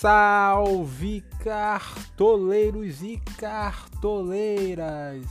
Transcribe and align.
Salve 0.00 1.22
cartoleiros 1.42 3.02
e 3.02 3.20
cartoleiras! 3.36 5.26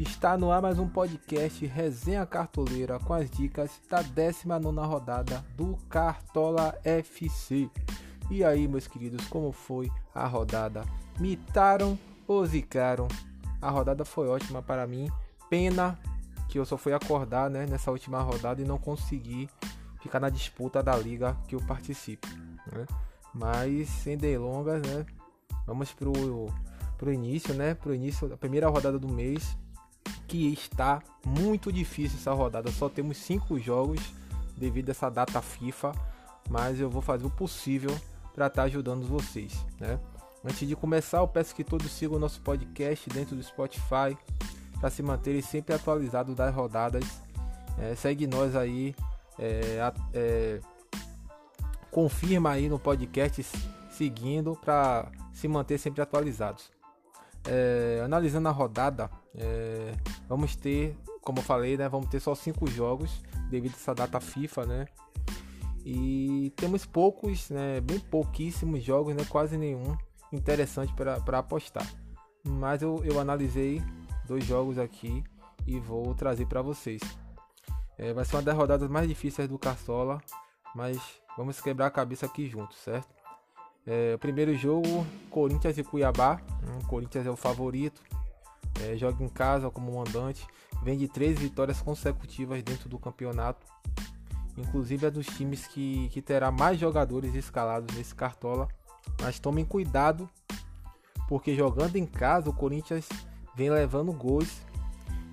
Está 0.00 0.38
no 0.38 0.50
ar 0.50 0.62
mais 0.62 0.78
um 0.78 0.88
podcast 0.88 1.66
Resenha 1.66 2.24
Cartoleira 2.24 2.98
com 2.98 3.12
as 3.12 3.30
dicas 3.30 3.78
da 3.90 4.00
19 4.00 4.74
rodada 4.86 5.44
do 5.54 5.76
Cartola 5.90 6.74
FC. 6.82 7.68
E 8.30 8.42
aí, 8.42 8.66
meus 8.66 8.86
queridos, 8.86 9.28
como 9.28 9.52
foi 9.52 9.90
a 10.14 10.26
rodada? 10.26 10.82
Mitaram 11.20 11.98
ou 12.26 12.46
zicaram? 12.46 13.08
A 13.60 13.68
rodada 13.68 14.02
foi 14.06 14.28
ótima 14.28 14.62
para 14.62 14.86
mim. 14.86 15.10
Pena 15.50 15.98
que 16.48 16.58
eu 16.58 16.64
só 16.64 16.78
fui 16.78 16.94
acordar 16.94 17.50
né, 17.50 17.66
nessa 17.66 17.90
última 17.90 18.22
rodada 18.22 18.62
e 18.62 18.64
não 18.64 18.78
consegui 18.78 19.46
ficar 20.00 20.20
na 20.20 20.30
disputa 20.30 20.82
da 20.82 20.96
liga 20.96 21.36
que 21.46 21.54
eu 21.54 21.60
participo. 21.66 22.26
Né? 22.72 22.86
Mas 23.38 23.88
sem 23.88 24.16
delongas, 24.16 24.80
né? 24.82 25.04
Vamos 25.66 25.92
pro, 25.92 26.12
pro 26.96 27.12
início, 27.12 27.52
né? 27.54 27.74
Pro 27.74 27.94
início 27.94 28.28
da 28.28 28.36
primeira 28.36 28.68
rodada 28.68 28.98
do 28.98 29.08
mês 29.08 29.56
que 30.26 30.52
está 30.52 31.02
muito 31.24 31.72
difícil 31.72 32.18
essa 32.18 32.32
rodada. 32.32 32.70
Só 32.72 32.88
temos 32.88 33.18
cinco 33.18 33.58
jogos 33.58 34.00
devido 34.56 34.88
a 34.88 34.92
essa 34.92 35.10
data 35.10 35.40
FIFA, 35.42 35.92
mas 36.48 36.80
eu 36.80 36.88
vou 36.88 37.02
fazer 37.02 37.26
o 37.26 37.30
possível 37.30 37.90
para 38.34 38.46
estar 38.46 38.62
tá 38.62 38.66
ajudando 38.66 39.06
vocês, 39.06 39.64
né? 39.78 39.98
Antes 40.44 40.66
de 40.66 40.76
começar, 40.76 41.18
eu 41.18 41.28
peço 41.28 41.54
que 41.54 41.64
todos 41.64 41.90
sigam 41.90 42.16
o 42.16 42.20
nosso 42.20 42.40
podcast 42.40 43.10
dentro 43.10 43.34
do 43.34 43.42
Spotify 43.42 44.16
para 44.78 44.90
se 44.90 45.02
manterem 45.02 45.42
sempre 45.42 45.74
atualizados 45.74 46.36
das 46.36 46.54
rodadas. 46.54 47.04
É, 47.78 47.94
segue 47.94 48.26
nós 48.26 48.54
aí, 48.54 48.94
é, 49.38 49.92
é, 50.14 50.60
confirma 51.96 52.50
aí 52.50 52.68
no 52.68 52.78
podcast 52.78 53.42
seguindo 53.88 54.54
para 54.54 55.10
se 55.32 55.48
manter 55.48 55.78
sempre 55.78 56.02
atualizados. 56.02 56.70
É, 57.48 58.02
analisando 58.04 58.50
a 58.50 58.52
rodada, 58.52 59.10
é, 59.34 59.94
vamos 60.28 60.54
ter, 60.54 60.94
como 61.22 61.38
eu 61.38 61.42
falei, 61.42 61.74
né, 61.74 61.88
vamos 61.88 62.10
ter 62.10 62.20
só 62.20 62.34
cinco 62.34 62.66
jogos 62.66 63.22
devido 63.48 63.72
a 63.72 63.76
essa 63.76 63.94
data 63.94 64.20
FIFA, 64.20 64.66
né? 64.66 64.84
E 65.86 66.52
temos 66.54 66.84
poucos, 66.84 67.48
né, 67.48 67.80
bem 67.80 67.98
pouquíssimos 67.98 68.84
jogos, 68.84 69.14
né, 69.14 69.24
quase 69.26 69.56
nenhum 69.56 69.96
interessante 70.30 70.92
para 70.92 71.38
apostar. 71.38 71.90
Mas 72.46 72.82
eu, 72.82 73.00
eu 73.06 73.18
analisei 73.18 73.82
dois 74.26 74.44
jogos 74.44 74.78
aqui 74.78 75.24
e 75.66 75.80
vou 75.80 76.14
trazer 76.14 76.44
para 76.44 76.60
vocês. 76.60 77.00
É, 77.96 78.12
vai 78.12 78.26
ser 78.26 78.36
uma 78.36 78.42
das 78.42 78.54
rodadas 78.54 78.90
mais 78.90 79.08
difíceis 79.08 79.48
do 79.48 79.58
Cartola, 79.58 80.20
mas 80.74 81.24
vamos 81.36 81.60
quebrar 81.60 81.86
a 81.86 81.90
cabeça 81.90 82.26
aqui 82.26 82.48
juntos, 82.48 82.76
certo? 82.78 83.08
É, 83.86 84.14
o 84.14 84.18
primeiro 84.18 84.54
jogo, 84.56 85.06
Corinthians 85.30 85.78
e 85.78 85.84
Cuiabá. 85.84 86.40
Hum, 86.62 86.84
Corinthians 86.88 87.26
é 87.26 87.30
o 87.30 87.36
favorito. 87.36 88.02
É, 88.82 88.96
joga 88.96 89.22
em 89.22 89.28
casa 89.28 89.70
como 89.70 89.96
mandante. 89.96 90.44
Vem 90.82 90.98
de 90.98 91.06
três 91.06 91.38
vitórias 91.38 91.80
consecutivas 91.80 92.62
dentro 92.62 92.88
do 92.88 92.98
campeonato. 92.98 93.64
Inclusive 94.56 95.06
é 95.06 95.10
dos 95.10 95.26
times 95.26 95.66
que, 95.66 96.08
que 96.08 96.20
terá 96.20 96.50
mais 96.50 96.80
jogadores 96.80 97.34
escalados 97.34 97.94
nesse 97.94 98.14
cartola. 98.14 98.68
Mas 99.22 99.38
tomem 99.38 99.64
cuidado, 99.64 100.28
porque 101.28 101.54
jogando 101.54 101.96
em 101.96 102.06
casa 102.06 102.50
o 102.50 102.52
Corinthians 102.52 103.08
vem 103.54 103.70
levando 103.70 104.12
gols 104.12 104.62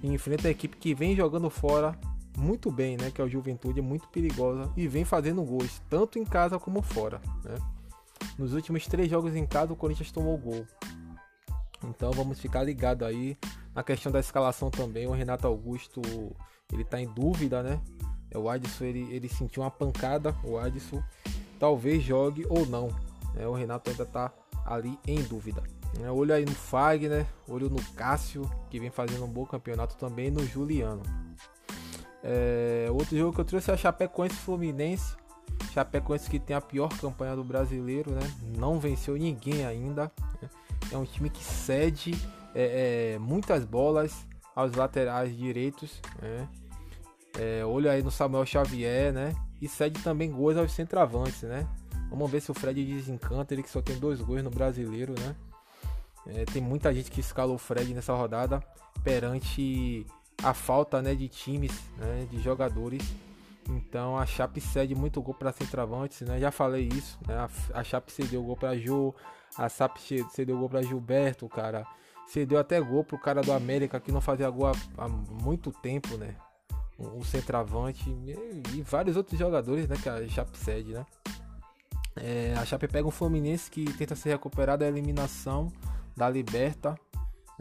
e 0.04 0.08
enfrenta 0.14 0.48
a 0.48 0.52
equipe 0.52 0.78
que 0.78 0.94
vem 0.94 1.16
jogando 1.16 1.50
fora 1.50 1.98
muito 2.38 2.72
bem, 2.72 2.98
né? 2.98 3.12
Que 3.12 3.22
é 3.22 3.24
o 3.24 3.30
Juventude, 3.30 3.80
é 3.80 3.84
muito 3.84 4.08
perigosa 4.08 4.72
e 4.76 4.88
vem 4.88 5.06
fazendo 5.06 5.44
gols 5.44 5.82
tanto 5.90 6.18
em 6.18 6.26
casa 6.26 6.60
como 6.60 6.82
fora, 6.82 7.22
né? 7.44 7.56
Nos 8.38 8.54
últimos 8.54 8.88
três 8.88 9.10
jogos 9.10 9.36
em 9.36 9.46
casa, 9.46 9.74
o 9.74 9.76
Corinthians 9.76 10.12
tomou 10.12 10.38
gol. 10.38 10.66
Então 11.84 12.12
vamos 12.12 12.40
ficar 12.40 12.64
ligado 12.64 13.04
aí 13.06 13.38
na 13.76 13.84
questão 13.84 14.12
da 14.12 14.20
escalação 14.20 14.72
também. 14.72 15.06
O 15.08 15.12
Renato 15.12 15.46
Augusto 15.46 16.02
ele 16.72 16.84
tá 16.84 17.00
em 17.00 17.08
dúvida, 17.08 17.62
né? 17.62 17.82
É, 18.32 18.38
o 18.38 18.50
Adson 18.50 18.86
ele, 18.86 19.14
ele 19.14 19.30
sentiu 19.30 19.62
uma 19.62 19.72
pancada. 19.72 20.36
O 20.44 20.58
Adson 20.58 21.04
talvez 21.60 22.02
jogue 22.04 22.46
ou 22.50 22.66
não. 22.66 22.88
Né? 23.36 23.48
O 23.48 23.54
Renato 23.54 23.90
ainda 23.90 24.06
tá 24.06 24.32
ali 24.66 24.98
em 25.06 25.22
dúvida. 25.22 25.64
Né? 26.00 26.10
Olho 26.10 26.34
aí 26.34 26.46
no 26.46 26.56
Fagner, 26.56 27.26
olho 27.48 27.70
no 27.70 27.82
Cássio, 27.94 28.50
que 28.70 28.80
vem 28.80 28.90
fazendo 28.90 29.26
um 29.26 29.32
bom 29.32 29.46
campeonato 29.46 29.96
também, 29.96 30.32
no 30.32 30.46
Juliano. 30.46 31.04
É, 32.24 32.88
outro 32.90 33.18
jogo 33.18 33.34
que 33.34 33.42
eu 33.42 33.46
trouxe 33.46 33.70
é 33.70 33.74
a 33.74 33.78
Chapecoense 33.78 34.36
Fluminense. 34.36 35.16
Chapecoense 35.74 36.30
que 36.30 36.40
tem 36.40 36.56
a 36.56 36.62
pior 36.62 36.90
campanha 37.00 37.36
do 37.36 37.44
brasileiro, 37.44 38.12
né? 38.12 38.22
Não 38.58 38.80
venceu 38.80 39.16
ninguém 39.16 39.66
ainda. 39.66 40.12
Né? 40.42 40.50
É 40.92 40.98
um 40.98 41.06
time 41.06 41.30
que 41.30 41.44
cede 41.44 42.16
é, 42.56 43.16
é, 43.16 43.20
muitas 43.20 43.66
bolas 43.66 44.26
aos 44.56 44.74
laterais 44.74 45.36
direitos, 45.36 46.00
né? 46.22 46.48
É, 47.38 47.66
olho 47.66 47.90
aí 47.90 48.04
no 48.04 48.12
Samuel 48.12 48.46
Xavier, 48.46 49.12
né? 49.12 49.36
E 49.60 49.68
cede 49.68 50.02
também 50.02 50.32
gols 50.32 50.56
aos 50.56 50.72
centroavantes, 50.72 51.42
né? 51.44 51.68
Vamos 52.10 52.30
ver 52.30 52.42
se 52.42 52.52
o 52.52 52.54
Fred 52.54 52.86
desencanta, 52.86 53.54
ele 53.54 53.64
que 53.64 53.70
só 53.70 53.82
tem 53.82 53.98
dois 53.98 54.22
gols 54.22 54.44
no 54.44 54.52
brasileiro, 54.52 55.16
né? 55.20 55.36
É, 56.28 56.46
tem 56.46 56.62
muita 56.62 56.94
gente 56.94 57.10
que 57.10 57.20
escalou 57.20 57.56
o 57.56 57.60
Fred 57.60 57.92
nessa 57.94 58.14
rodada 58.14 58.64
perante 59.04 60.06
a 60.44 60.54
falta 60.54 61.02
né, 61.02 61.16
de 61.16 61.28
times, 61.28 61.72
né, 61.98 62.28
de 62.30 62.42
jogadores 62.42 63.02
então 63.70 64.18
a 64.18 64.26
Chape 64.26 64.60
cede 64.60 64.96
muito 64.96 65.22
gol 65.22 65.34
para 65.34 65.52
centroavantes, 65.52 66.22
né? 66.22 66.40
Já 66.40 66.52
falei 66.52 66.88
isso, 66.88 67.18
né? 67.28 67.48
A, 67.74 67.84
Chape 67.84 68.12
cedeu 68.12 68.44
gol 68.44 68.58
para 68.58 68.78
Jô, 68.78 69.14
a 69.58 69.70
Chape 69.70 70.00
cedeu 70.32 70.58
gol 70.58 70.70
para 70.70 70.82
Gilberto, 70.82 71.48
cara. 71.48 71.86
Cedeu 72.28 72.58
até 72.58 72.80
gol 72.80 73.04
pro 73.04 73.18
cara 73.18 73.42
do 73.42 73.52
América 73.52 74.00
que 74.00 74.12
não 74.12 74.22
fazia 74.22 74.50
gol 74.50 74.68
há, 74.68 74.74
há 74.98 75.08
muito 75.08 75.72
tempo, 75.72 76.18
né? 76.18 76.36
O, 76.98 77.20
o 77.20 77.26
centroavante 77.26 78.10
e, 78.10 78.78
e, 78.78 78.82
vários 78.82 79.18
outros 79.18 79.40
jogadores, 79.40 79.88
né? 79.88 79.96
Que 80.02 80.10
a 80.10 80.28
Chape 80.28 80.58
cede, 80.58 80.94
né? 80.94 81.06
É, 82.16 82.54
a 82.58 82.66
Chape 82.66 82.88
pega 82.88 83.08
um 83.08 83.12
Fluminense 83.12 83.72
que 83.72 83.86
tenta 83.94 84.16
se 84.16 84.30
recuperar 84.30 84.78
da 84.78 84.88
eliminação 84.88 85.72
da 86.16 86.30
Liberta, 86.30 86.96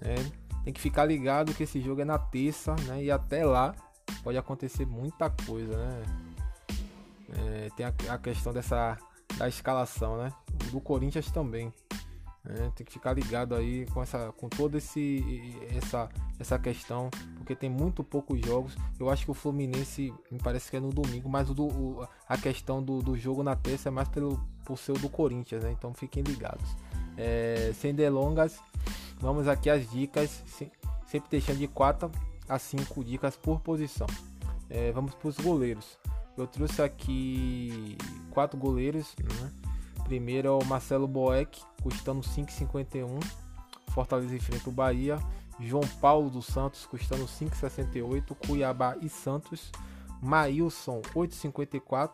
né? 0.01 0.15
Tem 0.65 0.73
que 0.73 0.81
ficar 0.81 1.05
ligado 1.05 1.55
que 1.55 1.65
esse 1.65 1.81
jogo 1.81 2.01
é 2.01 2.05
na 2.05 2.19
terça, 2.19 2.75
né? 2.87 3.03
E 3.03 3.11
até 3.11 3.45
lá 3.45 3.75
pode 4.23 4.39
acontecer 4.39 4.87
muita 4.87 5.29
coisa, 5.31 5.77
né? 5.77 6.03
É, 7.35 7.71
tem 7.77 7.87
a, 7.87 7.93
a, 8.15 8.19
questão 8.19 8.53
dessa 8.53 8.97
da 9.37 9.49
escalação, 9.49 10.19
né? 10.19 10.33
Do 10.71 10.81
Corinthians 10.81 11.31
também. 11.31 11.73
Né? 12.45 12.73
Tem 12.75 12.85
que 12.85 12.93
ficar 12.93 13.13
ligado 13.13 13.55
aí 13.55 13.87
com 13.87 14.03
essa, 14.03 14.33
com 14.33 14.49
toda 14.49 14.79
esse 14.79 15.57
essa 15.77 16.09
essa 16.39 16.59
questão, 16.59 17.09
porque 17.37 17.55
tem 17.55 17.71
muito 17.71 18.03
poucos 18.05 18.41
jogos. 18.45 18.77
Eu 18.99 19.09
acho 19.11 19.25
que 19.25 19.31
o 19.31 19.35
Fluminense 19.35 20.13
me 20.31 20.39
parece 20.39 20.71
que 20.71 20.77
é 20.77 20.81
no 20.81 20.91
domingo, 20.91 21.29
mas 21.29 21.51
o, 21.51 21.55
o 21.55 22.09
a 22.29 22.37
questão 22.37 22.83
do, 22.83 23.01
do 23.01 23.17
jogo 23.17 23.43
na 23.43 23.57
terça 23.57 23.89
é 23.89 23.93
mais 23.93 24.09
pelo 24.09 24.39
por 24.65 24.79
ser 24.79 24.93
o 24.93 24.99
do 24.99 25.09
Corinthians, 25.09 25.65
né? 25.65 25.73
Então 25.73 25.95
fiquem 25.95 26.23
ligados. 26.23 26.77
É, 27.17 27.73
sem 27.75 27.95
delongas, 27.95 28.59
vamos 29.23 29.47
aqui 29.47 29.71
as 29.71 29.89
dicas, 29.89 30.43
sempre 31.07 31.31
deixando 31.31 31.59
de 31.59 31.69
4 31.69 32.11
a 32.49 32.59
5 32.59 33.05
dicas 33.05 33.37
por 33.37 33.61
posição. 33.61 34.07
É, 34.69 34.91
vamos 34.91 35.15
para 35.15 35.29
os 35.29 35.39
goleiros. 35.39 35.97
Eu 36.37 36.47
trouxe 36.47 36.83
aqui 36.83 37.97
quatro 38.31 38.59
goleiros. 38.59 39.15
Né? 39.23 39.53
Primeiro 40.05 40.49
é 40.49 40.51
o 40.51 40.65
Marcelo 40.65 41.07
Boeck, 41.07 41.63
custando 41.83 42.21
5,51. 42.21 43.23
Fortaleza 43.91 44.35
enfrenta 44.35 44.69
o 44.69 44.73
Bahia. 44.73 45.19
João 45.61 45.87
Paulo 46.01 46.29
dos 46.29 46.47
Santos, 46.47 46.85
custando 46.85 47.25
5,68. 47.25 48.35
Cuiabá 48.47 48.97
e 49.01 49.09
Santos. 49.09 49.71
Maílson, 50.21 51.01
8,54. 51.15 52.11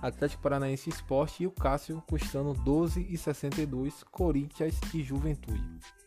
Atlético 0.00 0.42
Paranaense 0.42 0.88
Esporte 0.88 1.42
e 1.42 1.46
o 1.46 1.50
Cássio 1.50 2.02
custando 2.08 2.54
12,62. 2.54 4.04
Corinthians 4.10 4.78
e 4.94 5.02
Juventude. 5.02 5.97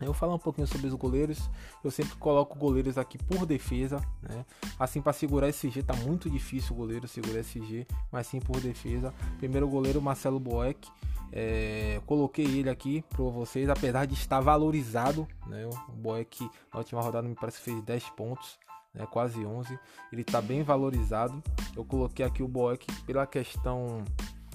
Eu 0.00 0.06
vou 0.06 0.14
falar 0.14 0.34
um 0.34 0.38
pouquinho 0.38 0.66
sobre 0.66 0.86
os 0.86 0.94
goleiros. 0.94 1.50
Eu 1.82 1.90
sempre 1.90 2.16
coloco 2.16 2.58
goleiros 2.58 2.98
aqui 2.98 3.16
por 3.16 3.46
defesa, 3.46 4.00
né? 4.22 4.44
Assim 4.78 5.00
para 5.00 5.12
segurar 5.12 5.48
esse 5.48 5.70
G 5.70 5.82
tá 5.82 5.94
muito 5.94 6.28
difícil 6.28 6.74
o 6.74 6.76
goleiro 6.76 7.08
segurar 7.08 7.40
esse 7.40 7.64
G, 7.64 7.86
mas 8.12 8.26
sim 8.26 8.38
por 8.38 8.60
defesa. 8.60 9.12
Primeiro 9.38 9.66
goleiro 9.68 10.00
Marcelo 10.00 10.38
Boeck. 10.38 10.88
É, 11.32 12.00
coloquei 12.06 12.44
ele 12.44 12.70
aqui 12.70 13.02
para 13.08 13.24
vocês, 13.24 13.68
apesar 13.68 14.06
de 14.06 14.14
estar 14.14 14.40
valorizado, 14.40 15.26
né? 15.46 15.66
O 15.88 15.92
Boeck 15.92 16.48
na 16.72 16.78
última 16.78 17.00
rodada 17.00 17.26
me 17.26 17.34
parece 17.34 17.60
fez 17.60 17.82
10 17.82 18.10
pontos, 18.10 18.58
né? 18.94 19.06
Quase 19.10 19.44
11. 19.44 19.78
Ele 20.12 20.22
está 20.22 20.42
bem 20.42 20.62
valorizado. 20.62 21.42
Eu 21.74 21.84
coloquei 21.84 22.24
aqui 22.24 22.42
o 22.42 22.48
Boeck 22.48 22.86
pela 23.04 23.26
questão 23.26 24.04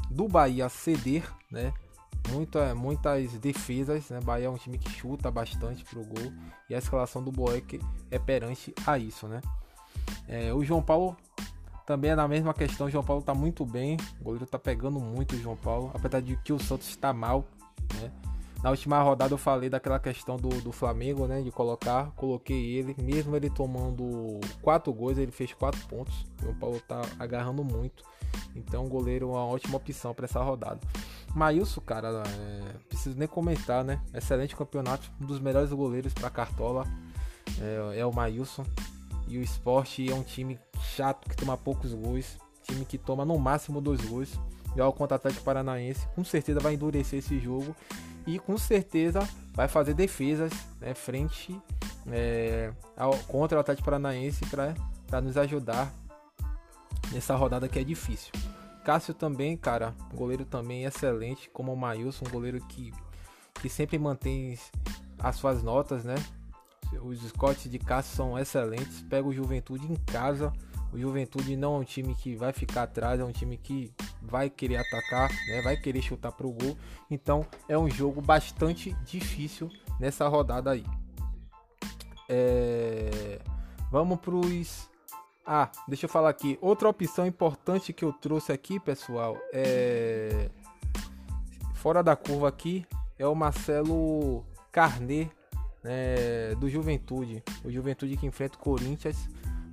do 0.09 0.27
Bahia 0.27 0.69
ceder, 0.69 1.23
né? 1.49 1.73
Muita, 2.29 2.75
muitas 2.75 3.31
defesas, 3.39 4.09
né? 4.09 4.19
Bahia 4.21 4.47
é 4.47 4.49
um 4.49 4.57
time 4.57 4.77
que 4.77 4.89
chuta 4.89 5.31
bastante 5.31 5.83
pro 5.85 6.03
gol 6.03 6.31
e 6.69 6.75
a 6.75 6.77
escalação 6.77 7.23
do 7.23 7.31
Boeck 7.31 7.79
é 8.09 8.19
perante 8.19 8.73
a 8.85 8.97
isso, 8.97 9.27
né? 9.27 9.41
É, 10.27 10.53
o 10.53 10.63
João 10.63 10.81
Paulo 10.81 11.17
Também 11.85 12.11
é 12.11 12.15
na 12.15 12.27
mesma 12.27 12.53
questão, 12.53 12.87
o 12.87 12.89
João 12.89 13.03
Paulo 13.03 13.21
tá 13.21 13.33
muito 13.33 13.65
bem. 13.65 13.97
O 14.19 14.23
goleiro 14.23 14.45
tá 14.45 14.59
pegando 14.59 14.99
muito 14.99 15.35
o 15.35 15.39
João 15.39 15.57
Paulo, 15.57 15.91
apesar 15.93 16.21
de 16.21 16.37
que 16.37 16.53
o 16.53 16.59
Santos 16.59 16.87
está 16.87 17.11
mal, 17.11 17.45
né? 17.95 18.11
Na 18.63 18.69
última 18.69 19.01
rodada 19.01 19.33
eu 19.33 19.39
falei 19.39 19.69
daquela 19.69 19.99
questão 19.99 20.37
do, 20.37 20.49
do 20.61 20.71
Flamengo, 20.71 21.25
né? 21.25 21.41
De 21.41 21.51
colocar, 21.51 22.11
coloquei 22.11 22.77
ele, 22.77 22.95
mesmo 23.01 23.35
ele 23.35 23.49
tomando 23.49 24.39
quatro 24.61 24.93
gols, 24.93 25.17
ele 25.17 25.31
fez 25.31 25.51
quatro 25.53 25.85
pontos. 25.87 26.25
O 26.39 26.43
João 26.43 26.55
Paulo 26.55 26.79
tá 26.87 27.01
agarrando 27.17 27.63
muito. 27.63 28.03
Então 28.55 28.85
o 28.85 28.89
goleiro 28.89 29.25
é 29.25 29.29
uma 29.31 29.45
ótima 29.45 29.77
opção 29.77 30.13
para 30.13 30.25
essa 30.25 30.41
rodada. 30.41 30.79
Maílson, 31.35 31.81
cara, 31.81 32.23
é, 32.27 32.77
preciso 32.87 33.17
nem 33.17 33.27
comentar, 33.27 33.83
né? 33.83 34.01
Excelente 34.13 34.55
campeonato, 34.55 35.09
um 35.19 35.25
dos 35.25 35.39
melhores 35.39 35.71
goleiros 35.71 36.13
para 36.13 36.29
Cartola 36.29 36.85
é, 37.59 37.99
é 37.99 38.05
o 38.05 38.13
Maílson. 38.13 38.65
E 39.27 39.37
o 39.37 39.41
esporte 39.41 40.11
é 40.11 40.13
um 40.13 40.23
time 40.23 40.59
chato 40.95 41.29
que 41.29 41.35
toma 41.35 41.57
poucos 41.57 41.93
gols, 41.93 42.37
time 42.63 42.83
que 42.83 42.97
toma 42.97 43.23
no 43.23 43.37
máximo 43.37 43.79
dois 43.79 44.01
gols. 44.01 44.37
Já 44.75 44.87
o 44.87 44.93
contra 44.93 45.15
Atlético 45.15 45.43
Paranaense, 45.43 46.07
com 46.15 46.23
certeza 46.23 46.59
vai 46.59 46.73
endurecer 46.75 47.19
esse 47.19 47.39
jogo 47.39 47.75
e 48.25 48.39
com 48.39 48.57
certeza 48.57 49.19
vai 49.53 49.67
fazer 49.67 49.93
defesas 49.93 50.51
né, 50.79 50.93
frente 50.93 51.59
é, 52.07 52.71
ao, 52.95 53.15
contra 53.27 53.57
o 53.57 53.61
Atlético 53.61 53.85
Paranaense 53.85 54.45
para 54.45 55.21
nos 55.21 55.37
ajudar 55.37 55.93
nessa 57.11 57.35
rodada 57.35 57.67
que 57.67 57.79
é 57.79 57.83
difícil. 57.83 58.31
Cássio 58.83 59.13
também, 59.13 59.55
cara, 59.55 59.95
goleiro 60.13 60.45
também 60.45 60.85
excelente, 60.85 61.49
como 61.49 61.73
o 61.73 61.77
Maílson, 61.77 62.25
um 62.27 62.31
goleiro 62.31 62.59
que, 62.67 62.91
que 63.55 63.69
sempre 63.69 63.97
mantém 63.97 64.57
as 65.19 65.35
suas 65.35 65.61
notas, 65.61 66.03
né? 66.03 66.15
Os 67.01 67.21
scouts 67.21 67.69
de 67.69 67.79
Cássio 67.79 68.15
são 68.15 68.37
excelentes. 68.37 69.01
Pega 69.03 69.27
o 69.27 69.33
Juventude 69.33 69.89
em 69.89 69.95
casa. 69.95 70.51
O 70.91 70.99
Juventude 70.99 71.55
não 71.55 71.75
é 71.75 71.79
um 71.79 71.83
time 71.85 72.13
que 72.13 72.35
vai 72.35 72.51
ficar 72.51 72.83
atrás, 72.83 73.19
é 73.19 73.23
um 73.23 73.31
time 73.31 73.55
que 73.55 73.93
vai 74.21 74.49
querer 74.49 74.75
atacar, 74.75 75.29
né? 75.47 75.61
vai 75.61 75.77
querer 75.77 76.01
chutar 76.01 76.33
pro 76.33 76.51
gol. 76.51 76.77
Então 77.09 77.47
é 77.69 77.77
um 77.77 77.89
jogo 77.89 78.21
bastante 78.21 78.93
difícil 79.05 79.71
nessa 79.99 80.27
rodada 80.27 80.71
aí. 80.71 80.85
É... 82.27 83.39
Vamos 83.89 84.19
pros. 84.19 84.90
Ah, 85.45 85.71
deixa 85.87 86.05
eu 86.05 86.09
falar 86.09 86.29
aqui. 86.29 86.57
Outra 86.61 86.87
opção 86.89 87.25
importante 87.25 87.93
que 87.93 88.05
eu 88.05 88.13
trouxe 88.13 88.51
aqui, 88.51 88.79
pessoal, 88.79 89.37
é. 89.53 90.49
Fora 91.73 92.03
da 92.03 92.15
curva 92.15 92.47
aqui 92.47 92.85
é 93.17 93.25
o 93.25 93.33
Marcelo 93.33 94.45
Carnet 94.71 95.31
né, 95.83 96.55
do 96.55 96.69
Juventude. 96.69 97.43
O 97.63 97.71
Juventude 97.71 98.17
que 98.17 98.25
enfrenta 98.25 98.55
o 98.55 98.59
Corinthians. 98.59 99.29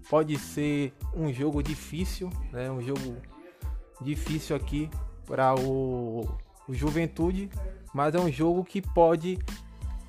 Pode 0.09 0.39
ser 0.39 0.95
um 1.15 1.31
jogo 1.33 1.63
difícil, 1.63 2.31
né, 2.51 2.71
um 2.71 2.81
jogo 2.81 3.17
difícil 4.01 4.57
aqui 4.57 4.89
para 5.27 5.55
o, 5.55 6.27
o, 6.67 6.73
Juventude, 6.73 7.51
mas 7.93 8.15
é 8.15 8.19
um 8.19 8.33
jogo 8.33 8.65
que 8.65 8.81
pode 8.81 9.39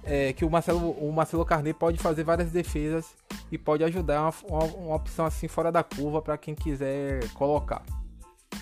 é, 0.04 0.34
que 0.34 0.46
o 0.46 0.50
Marcelo 0.50 0.92
o 0.92 1.12
Marcelo 1.12 1.46
Carnet 1.46 1.78
pode 1.78 1.98
fazer 1.98 2.24
várias 2.24 2.52
defesas 2.52 3.16
e 3.52 3.58
pode 3.58 3.84
ajudar 3.84 4.22
uma, 4.22 4.34
uma, 4.48 4.64
uma 4.76 4.96
opção 4.96 5.26
assim 5.26 5.48
fora 5.48 5.72
da 5.72 5.84
curva 5.84 6.22
para 6.22 6.38
quem 6.38 6.56
quiser 6.56 7.28
colocar. 7.34 7.84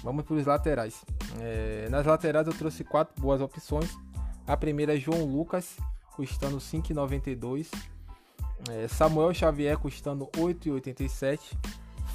Vamos 0.04 0.24
para 0.24 0.36
os 0.36 0.46
laterais. 0.46 1.04
É, 1.40 1.88
nas 1.90 2.06
laterais 2.06 2.48
eu 2.48 2.54
trouxe 2.54 2.84
quatro 2.84 3.20
boas 3.22 3.42
opções. 3.42 3.98
A 4.46 4.56
primeira 4.56 4.96
é 4.96 5.00
João 5.00 5.26
Lucas, 5.26 5.78
custando 6.16 6.58
5,92. 6.58 7.68
É, 8.70 8.88
Samuel 8.88 9.34
Xavier 9.34 9.78
custando 9.78 10.28
8,87. 10.38 11.40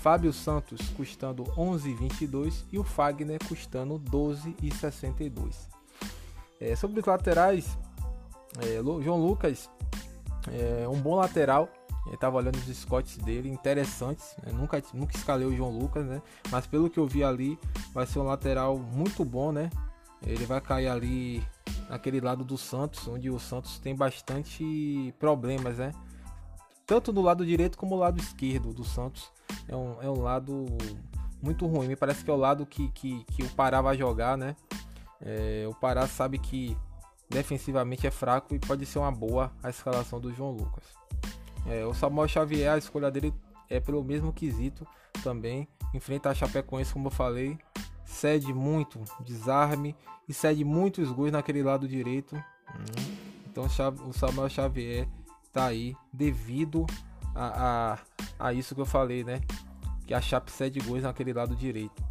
Fábio 0.01 0.33
Santos 0.33 0.81
custando 0.97 1.45
11,22 1.57 2.65
e 2.73 2.79
o 2.79 2.83
Fagner 2.83 3.39
custando 3.47 4.01
12,62. 4.01 5.55
É, 6.61 6.75
sobre 6.75 6.99
os 6.99 7.07
laterais, 7.07 7.79
é, 8.61 9.03
João 9.03 9.21
Lucas 9.21 9.71
é 10.51 10.89
um 10.89 11.01
bom 11.01 11.17
lateral. 11.17 11.69
Eu 12.07 12.15
estava 12.15 12.37
olhando 12.37 12.57
os 12.57 12.77
Scotts 12.77 13.17
dele, 13.19 13.49
interessantes. 13.49 14.35
Eu 14.45 14.53
nunca, 14.55 14.83
nunca 14.93 15.17
escalei 15.17 15.47
o 15.47 15.57
João 15.57 15.71
Lucas, 15.71 16.05
né? 16.05 16.21
Mas 16.51 16.67
pelo 16.67 16.91
que 16.91 16.99
eu 16.99 17.07
vi 17.07 17.23
ali, 17.23 17.59
vai 17.95 18.07
ser 18.07 18.19
um 18.19 18.25
lateral 18.25 18.77
muito 18.77 19.25
bom, 19.25 19.53
né? 19.53 19.71
Ele 20.27 20.45
vai 20.45 20.61
cair 20.61 20.89
ali 20.89 21.47
naquele 21.89 22.21
lado 22.21 22.45
do 22.45 22.59
Santos, 22.59 23.07
onde 23.07 23.31
o 23.31 23.39
Santos 23.39 23.79
tem 23.79 23.95
bastante 23.95 25.15
problemas, 25.19 25.79
né? 25.79 25.93
Tanto 26.87 27.13
no 27.13 27.23
lado 27.23 27.47
direito 27.47 27.79
como 27.79 27.95
no 27.95 28.01
lado 28.01 28.19
esquerdo 28.21 28.73
do 28.73 28.85
Santos 28.85 29.31
é 29.69 29.77
um, 29.77 30.03
é 30.03 30.11
um 30.11 30.21
lado 30.21 30.67
muito 31.41 31.67
ruim. 31.67 31.87
Me 31.87 31.97
parece 31.97 32.25
que 32.25 32.31
é 32.31 32.35
o 32.35 32.37
lado 32.37 32.67
que, 32.67 32.89
que, 32.91 33.25
que 33.25 33.43
o 33.43 33.49
Pará 33.51 33.81
vai 33.81 33.97
jogar, 33.97 34.37
né? 34.37 34.57
É, 35.21 35.67
o 35.69 35.75
Pará 35.75 36.07
sabe 36.09 36.39
que 36.39 36.77
defensivamente 37.33 38.07
é 38.07 38.11
fraco 38.11 38.55
e 38.55 38.59
pode 38.59 38.85
ser 38.87 38.99
uma 38.99 39.11
boa 39.11 39.53
a 39.63 39.71
escalação 39.71 40.21
do 40.21 40.33
João 40.33 40.53
Lucas. 40.53 40.85
É, 41.67 41.85
o 41.85 41.95
Samuel 41.95 42.29
Xavier, 42.29 42.73
a 42.73 42.79
escolha 42.79 43.11
dele 43.11 43.33
é 43.69 43.81
pelo 43.81 44.03
mesmo 44.05 44.33
quesito 44.33 44.87
também. 45.23 45.67
Enfrenta 45.95 46.31
a 46.31 46.35
Chapecoense, 46.35 46.93
como 46.93 47.07
eu 47.07 47.11
falei. 47.11 47.59
Cede 48.05 48.53
muito 48.53 49.01
desarme 49.21 49.97
e 50.29 50.35
cede 50.35 50.65
muitos 50.65 51.11
gols 51.11 51.33
naquele 51.33 51.63
lado 51.63 51.89
direito. 51.89 52.43
Então 53.47 53.65
o 53.65 54.13
Samuel 54.13 54.49
Xavier 54.49 55.09
tá 55.53 55.67
aí 55.67 55.97
devido 56.13 56.87
a, 57.35 57.99
a, 58.39 58.49
a 58.49 58.53
isso 58.53 58.75
que 58.75 58.81
eu 58.81 58.87
falei, 58.87 59.25
né? 59.25 59.41
Que 60.07 60.15
a 60.15 60.21
Chape 60.21 60.51
cede 60.51 60.81
gols 60.81 61.03
naquele 61.03 61.33
lado 61.33 61.55
direito. 61.55 62.03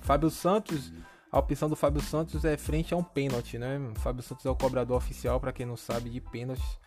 Fábio 0.00 0.30
Santos, 0.30 0.92
a 1.32 1.38
opção 1.38 1.68
do 1.68 1.76
Fábio 1.76 2.02
Santos 2.02 2.44
é 2.44 2.56
frente 2.56 2.92
a 2.92 2.96
um 2.96 3.02
pênalti, 3.02 3.56
né? 3.56 3.78
Fábio 3.96 4.22
Santos 4.22 4.44
é 4.44 4.50
o 4.50 4.56
cobrador 4.56 4.96
oficial, 4.96 5.38
para 5.38 5.52
quem 5.52 5.64
não 5.64 5.76
sabe, 5.76 6.10
de 6.10 6.20
pênaltis. 6.20 6.78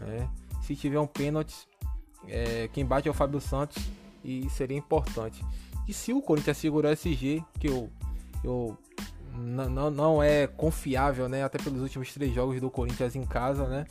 Né? 0.00 0.28
Se 0.62 0.74
tiver 0.74 0.98
um 0.98 1.06
pênalti, 1.06 1.68
é, 2.26 2.68
quem 2.72 2.84
bate 2.84 3.06
é 3.06 3.10
o 3.10 3.14
Fábio 3.14 3.40
Santos 3.40 3.82
e 4.24 4.48
seria 4.50 4.76
importante. 4.76 5.44
E 5.86 5.92
se 5.92 6.12
o 6.12 6.20
Corinthians 6.20 6.56
segurar 6.56 6.92
esse 6.92 7.12
G, 7.14 7.42
que 7.60 7.68
eu, 7.68 7.90
eu 8.42 8.76
não, 9.34 9.90
não 9.90 10.22
é 10.22 10.46
confiável, 10.46 11.28
né? 11.28 11.44
Até 11.44 11.58
pelos 11.58 11.80
últimos 11.80 12.12
três 12.12 12.34
jogos 12.34 12.60
do 12.60 12.70
Corinthians 12.70 13.14
em 13.14 13.24
casa, 13.24 13.68
né? 13.68 13.84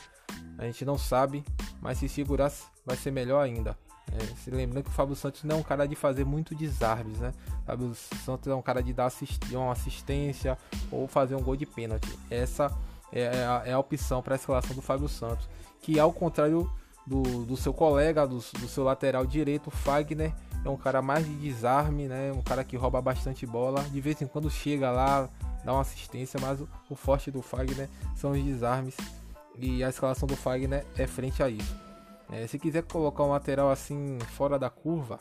A 0.57 0.65
gente 0.65 0.83
não 0.83 0.97
sabe, 0.97 1.43
mas 1.81 1.97
se 1.97 2.09
segurar 2.09 2.51
vai 2.85 2.97
ser 2.97 3.11
melhor 3.11 3.41
ainda. 3.41 3.77
É, 4.11 4.25
se 4.43 4.51
lembrando 4.51 4.83
que 4.83 4.89
o 4.89 4.93
Fábio 4.93 5.15
Santos 5.15 5.43
não 5.43 5.57
é 5.57 5.59
um 5.59 5.63
cara 5.63 5.87
de 5.87 5.95
fazer 5.95 6.25
muito 6.25 6.53
desarmes, 6.53 7.17
né? 7.19 7.33
O 7.63 7.65
Fábio 7.65 7.95
Santos 8.25 8.47
é 8.51 8.55
um 8.55 8.61
cara 8.61 8.81
de 8.83 8.93
dar 8.93 9.05
assist 9.05 9.39
uma 9.55 9.71
assistência 9.71 10.57
ou 10.91 11.07
fazer 11.07 11.35
um 11.35 11.41
gol 11.41 11.55
de 11.55 11.65
pênalti. 11.65 12.17
Essa 12.29 12.71
é 13.11 13.45
a, 13.45 13.63
é 13.65 13.73
a 13.73 13.79
opção 13.79 14.21
para 14.21 14.35
a 14.35 14.37
escalação 14.37 14.75
do 14.75 14.81
Fábio 14.81 15.07
Santos, 15.07 15.47
que 15.81 15.99
ao 15.99 16.11
contrário 16.11 16.69
do, 17.05 17.45
do 17.45 17.57
seu 17.57 17.73
colega, 17.73 18.27
do, 18.27 18.37
do 18.37 18.67
seu 18.67 18.83
lateral 18.83 19.25
direito, 19.25 19.69
Fagner, 19.69 20.33
é 20.63 20.69
um 20.69 20.77
cara 20.77 21.01
mais 21.01 21.25
de 21.25 21.33
desarme, 21.35 22.07
né? 22.07 22.31
Um 22.31 22.41
cara 22.41 22.63
que 22.63 22.77
rouba 22.77 23.01
bastante 23.01 23.45
bola. 23.45 23.83
De 23.83 23.99
vez 23.99 24.21
em 24.21 24.27
quando 24.27 24.49
chega 24.49 24.91
lá, 24.91 25.29
dá 25.63 25.73
uma 25.73 25.81
assistência, 25.81 26.39
mas 26.41 26.61
o, 26.61 26.69
o 26.89 26.95
forte 26.95 27.29
do 27.29 27.41
Fagner 27.41 27.89
são 28.15 28.31
os 28.31 28.41
desarmes. 28.41 28.95
E 29.57 29.83
a 29.83 29.89
escalação 29.89 30.27
do 30.27 30.35
Fagner 30.35 30.85
é 30.97 31.05
frente 31.05 31.43
a 31.43 31.49
isso. 31.49 31.75
É, 32.31 32.47
se 32.47 32.57
quiser 32.57 32.83
colocar 32.83 33.23
um 33.23 33.29
lateral 33.29 33.69
assim 33.69 34.17
fora 34.35 34.57
da 34.57 34.69
curva, 34.69 35.19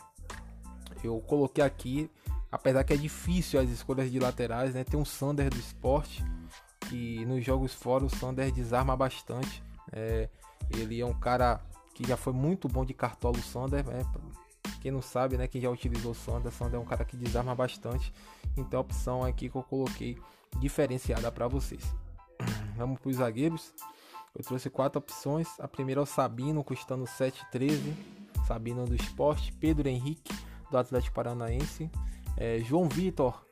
eu 1.02 1.20
coloquei 1.20 1.62
aqui. 1.62 2.10
Apesar 2.50 2.84
que 2.84 2.92
é 2.92 2.96
difícil 2.96 3.58
as 3.58 3.70
escolhas 3.70 4.10
de 4.10 4.18
laterais, 4.18 4.74
né? 4.74 4.84
Tem 4.84 5.00
um 5.00 5.06
Sander 5.06 5.48
do 5.48 5.56
esporte, 5.56 6.22
que 6.88 7.24
nos 7.24 7.42
jogos 7.42 7.72
fora 7.72 8.04
o 8.04 8.10
Sander 8.10 8.52
desarma 8.52 8.94
bastante. 8.94 9.62
É, 9.90 10.28
ele 10.70 11.00
é 11.00 11.06
um 11.06 11.14
cara 11.14 11.60
que 11.94 12.06
já 12.06 12.16
foi 12.16 12.32
muito 12.32 12.68
bom 12.68 12.84
de 12.84 12.92
cartola 12.92 13.38
o 13.38 13.42
Sander, 13.42 13.86
né? 13.86 14.04
Quem 14.82 14.90
não 14.90 15.00
sabe, 15.00 15.38
né? 15.38 15.46
Quem 15.46 15.60
já 15.60 15.70
utilizou 15.70 16.12
o 16.12 16.14
Sander, 16.14 16.52
Sander 16.52 16.74
é 16.74 16.82
um 16.82 16.84
cara 16.84 17.04
que 17.04 17.16
desarma 17.16 17.54
bastante. 17.54 18.12
Então 18.56 18.80
a 18.80 18.82
opção 18.82 19.24
aqui 19.24 19.48
que 19.48 19.56
eu 19.56 19.62
coloquei 19.62 20.18
diferenciada 20.58 21.32
para 21.32 21.48
vocês. 21.48 21.82
Vamos 22.76 23.00
para 23.00 23.10
os 23.10 23.16
zagueiros. 23.16 23.72
Eu 24.34 24.42
trouxe 24.44 24.70
quatro 24.70 24.98
opções. 24.98 25.48
A 25.58 25.68
primeira 25.68 26.00
é 26.00 26.02
o 26.02 26.06
Sabino, 26.06 26.64
custando 26.64 27.04
7,13. 27.04 27.94
Sabino 28.46 28.84
do 28.84 28.94
esporte. 28.94 29.52
Pedro 29.52 29.88
Henrique, 29.88 30.34
do 30.70 30.78
Atlético 30.78 31.14
Paranaense. 31.14 31.90
É, 32.36 32.60
João 32.60 32.88
Vitor, 32.88 33.44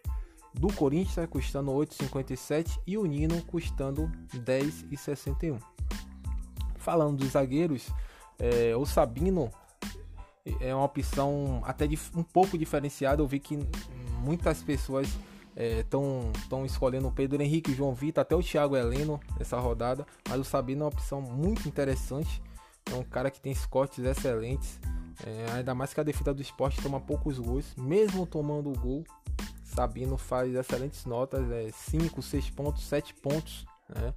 do 0.55 0.73
Corinthians, 0.73 1.29
custando 1.29 1.71
8,57. 1.73 2.81
E 2.87 2.97
o 2.97 3.05
Nino, 3.05 3.43
custando 3.45 4.11
10,61. 4.35 5.61
Falando 6.77 7.19
dos 7.19 7.33
zagueiros, 7.33 7.91
é, 8.39 8.75
o 8.75 8.87
Sabino 8.87 9.51
é 10.61 10.75
uma 10.75 10.85
opção 10.85 11.63
até 11.65 11.87
um 12.17 12.23
pouco 12.23 12.57
diferenciada. 12.57 13.21
Eu 13.21 13.29
vi 13.29 13.39
que 13.39 13.59
muitas 14.23 14.63
pessoas 14.63 15.09
estão 15.57 16.33
é, 16.63 16.67
escolhendo 16.67 17.09
o 17.09 17.13
Pedro 17.13 17.43
Henrique, 17.43 17.73
o 17.73 17.75
João 17.75 17.95
Vitor, 17.95 18.23
até 18.23 18.35
o 18.35 18.43
Thiago 18.43 18.77
Heleno 18.77 19.21
nessa 19.39 19.59
rodada. 19.59 20.07
Mas 20.29 20.41
o 20.41 20.45
Sabino 20.45 20.83
é 20.83 20.85
uma 20.85 20.89
opção 20.89 21.21
muito 21.21 21.69
interessante 21.69 22.43
É 22.91 22.95
um 22.95 23.03
cara 23.03 23.31
que 23.31 23.41
tem 23.41 23.55
scots 23.55 23.99
excelentes. 23.99 24.81
É, 25.27 25.53
ainda 25.53 25.75
mais 25.75 25.93
que 25.93 26.01
a 26.01 26.03
defesa 26.03 26.33
do 26.33 26.41
esporte 26.41 26.81
toma 26.83 27.01
poucos 27.01 27.39
gols. 27.39 27.75
Mesmo 27.77 28.27
tomando 28.27 28.71
o 28.71 28.79
gol, 28.79 29.05
Sabino 29.65 30.17
faz 30.17 30.55
excelentes 30.55 31.05
notas. 31.05 31.45
5, 31.73 32.21
é, 32.21 32.23
6 32.23 32.51
pontos, 32.51 32.85
7 32.85 33.15
pontos. 33.15 33.67
Né? 33.89 34.15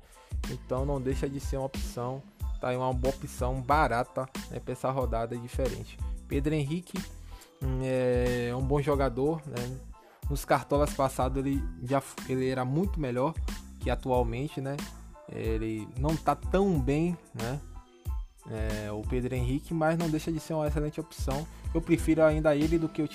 Então 0.50 0.86
não 0.86 1.02
deixa 1.02 1.30
de 1.30 1.40
ser 1.40 1.58
uma 1.58 1.66
opção. 1.66 2.22
Tá 2.60 2.70
aí 2.70 2.78
uma 2.78 2.94
boa 2.94 3.14
opção 3.14 3.62
barata 3.62 4.28
né, 4.50 4.60
para 4.60 4.72
essa 4.72 4.90
rodada 4.90 5.38
diferente. 5.38 5.98
Pedro 6.30 6.54
Henrique 6.54 6.98
hum, 7.62 7.82
é 7.84 8.56
um 8.56 8.62
bom 8.62 8.82
jogador. 8.82 9.42
Né? 9.46 9.93
Nos 10.30 10.46
cartolas 10.46 10.94
passados 10.94 11.46
ele 11.46 11.62
já 11.84 12.02
ele 12.28 12.48
era 12.50 12.64
muito 12.64 13.00
melhor 13.00 13.34
que 13.80 13.90
atualmente, 13.90 14.62
né? 14.62 14.78
Ele 15.30 15.88
não 15.98 16.16
tá 16.16 16.36
tão 16.36 16.80
bem, 16.80 17.18
né? 17.34 17.60
É, 18.50 18.92
o 18.92 19.02
Pedro 19.02 19.36
Henrique, 19.36 19.74
mas 19.74 19.98
não 19.98 20.10
deixa 20.10 20.32
de 20.32 20.40
ser 20.40 20.54
uma 20.54 20.68
excelente 20.68 21.00
opção. 21.00 21.48
Eu 21.74 21.82
prefiro 21.82 22.24
ainda 22.24 22.56
ele 22.56 22.78
do 22.78 22.90
que 22.90 23.02
o, 23.02 23.08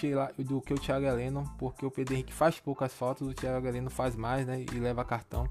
do 0.43 0.61
que 0.61 0.73
o 0.73 0.79
Thiago 0.79 1.05
Heleno, 1.05 1.45
porque 1.59 1.85
o 1.85 1.91
Pedro 1.91 2.15
Henrique 2.15 2.33
faz 2.33 2.59
poucas 2.59 2.93
fotos, 2.93 3.29
o 3.29 3.35
Thiago 3.35 3.67
Heleno 3.67 3.91
faz 3.91 4.17
mais, 4.17 4.47
né? 4.47 4.65
E 4.73 4.79
leva 4.79 5.05
cartão. 5.05 5.49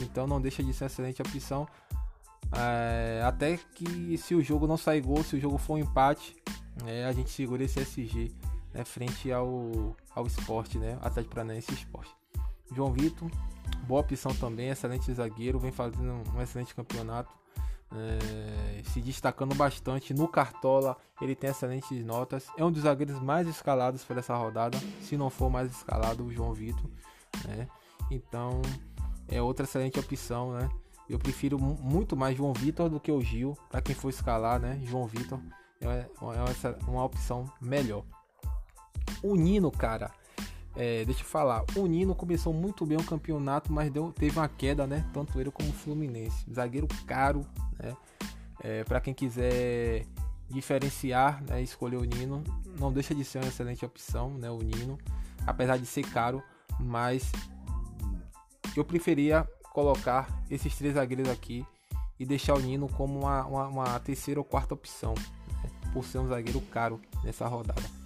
Então 0.00 0.26
não 0.26 0.40
deixa 0.40 0.62
de 0.62 0.72
ser 0.72 0.84
uma 0.84 0.88
excelente 0.88 1.22
opção. 1.22 1.66
É, 2.56 3.22
até 3.24 3.56
que 3.56 4.16
se 4.18 4.34
o 4.34 4.42
jogo 4.42 4.66
não 4.66 4.76
sair 4.76 5.00
gol, 5.00 5.24
se 5.24 5.36
o 5.36 5.40
jogo 5.40 5.58
for 5.58 5.74
um 5.74 5.78
empate, 5.78 6.36
é, 6.86 7.04
a 7.06 7.12
gente 7.12 7.30
segura 7.30 7.64
esse 7.64 7.80
SG 7.80 8.32
né, 8.74 8.84
frente 8.84 9.32
ao, 9.32 9.96
ao 10.14 10.26
esporte, 10.26 10.78
né? 10.78 10.98
Atlético 11.00 11.34
Paranaense 11.34 11.72
Esporte. 11.72 12.14
João 12.72 12.92
Vitor, 12.92 13.30
boa 13.86 14.00
opção 14.00 14.34
também, 14.34 14.68
excelente 14.68 15.12
zagueiro, 15.12 15.60
vem 15.60 15.70
fazendo 15.70 16.22
um 16.34 16.42
excelente 16.42 16.74
campeonato. 16.74 17.32
É, 17.96 18.82
se 18.82 19.00
destacando 19.00 19.54
bastante 19.54 20.12
no 20.12 20.26
Cartola, 20.26 20.96
ele 21.20 21.36
tem 21.36 21.50
excelentes 21.50 22.04
notas. 22.04 22.48
É 22.58 22.64
um 22.64 22.72
dos 22.72 22.82
zagueiros 22.82 23.20
mais 23.20 23.46
escalados 23.46 24.02
para 24.02 24.18
essa 24.18 24.34
rodada, 24.34 24.76
se 25.00 25.16
não 25.16 25.30
for 25.30 25.48
mais 25.48 25.70
escalado, 25.70 26.24
o 26.24 26.32
João 26.32 26.52
Vitor. 26.52 26.90
Né? 27.46 27.68
Então 28.10 28.60
é 29.28 29.40
outra 29.40 29.64
excelente 29.64 30.00
opção, 30.00 30.52
né? 30.54 30.68
Eu 31.08 31.18
prefiro 31.18 31.58
muito 31.58 32.16
mais 32.16 32.36
João 32.36 32.52
Vitor 32.52 32.88
do 32.88 32.98
que 32.98 33.12
o 33.12 33.20
Gil. 33.20 33.56
Para 33.70 33.82
quem 33.82 33.94
for 33.94 34.08
escalar, 34.08 34.58
né? 34.58 34.80
João 34.84 35.06
Vitor 35.06 35.38
é 35.80 36.08
uma, 36.20 36.34
é 36.34 36.90
uma 36.90 37.04
opção 37.04 37.44
melhor. 37.60 38.04
O 39.24 39.36
Nino, 39.36 39.70
cara, 39.70 40.10
é, 40.76 41.02
deixa 41.06 41.22
eu 41.22 41.26
falar, 41.26 41.64
o 41.74 41.86
Nino 41.86 42.14
começou 42.14 42.52
muito 42.52 42.84
bem 42.84 42.98
o 42.98 43.02
campeonato, 43.02 43.72
mas 43.72 43.90
deu, 43.90 44.12
teve 44.12 44.38
uma 44.38 44.46
queda, 44.46 44.86
né? 44.86 45.08
Tanto 45.14 45.40
ele 45.40 45.50
como 45.50 45.70
o 45.70 45.72
Fluminense. 45.72 46.44
Zagueiro 46.52 46.86
caro, 47.06 47.40
né? 47.78 47.96
É, 48.62 48.84
para 48.84 49.00
quem 49.00 49.14
quiser 49.14 50.04
diferenciar, 50.50 51.42
né? 51.44 51.62
Escolher 51.62 51.96
o 51.96 52.04
Nino, 52.04 52.44
não 52.78 52.92
deixa 52.92 53.14
de 53.14 53.24
ser 53.24 53.38
uma 53.38 53.48
excelente 53.48 53.82
opção, 53.82 54.34
né? 54.34 54.50
O 54.50 54.58
Nino, 54.58 54.98
apesar 55.46 55.78
de 55.78 55.86
ser 55.86 56.02
caro, 56.02 56.42
mas 56.78 57.32
eu 58.76 58.84
preferia 58.84 59.48
colocar 59.72 60.44
esses 60.50 60.76
três 60.76 60.94
zagueiros 60.94 61.30
aqui 61.30 61.64
e 62.20 62.26
deixar 62.26 62.56
o 62.56 62.60
Nino 62.60 62.88
como 62.90 63.20
uma, 63.20 63.46
uma, 63.46 63.68
uma 63.68 64.00
terceira 64.00 64.38
ou 64.38 64.44
quarta 64.44 64.74
opção, 64.74 65.14
né? 65.62 65.70
por 65.94 66.04
ser 66.04 66.18
um 66.18 66.28
zagueiro 66.28 66.60
caro 66.60 67.00
nessa 67.22 67.48
rodada. 67.48 68.03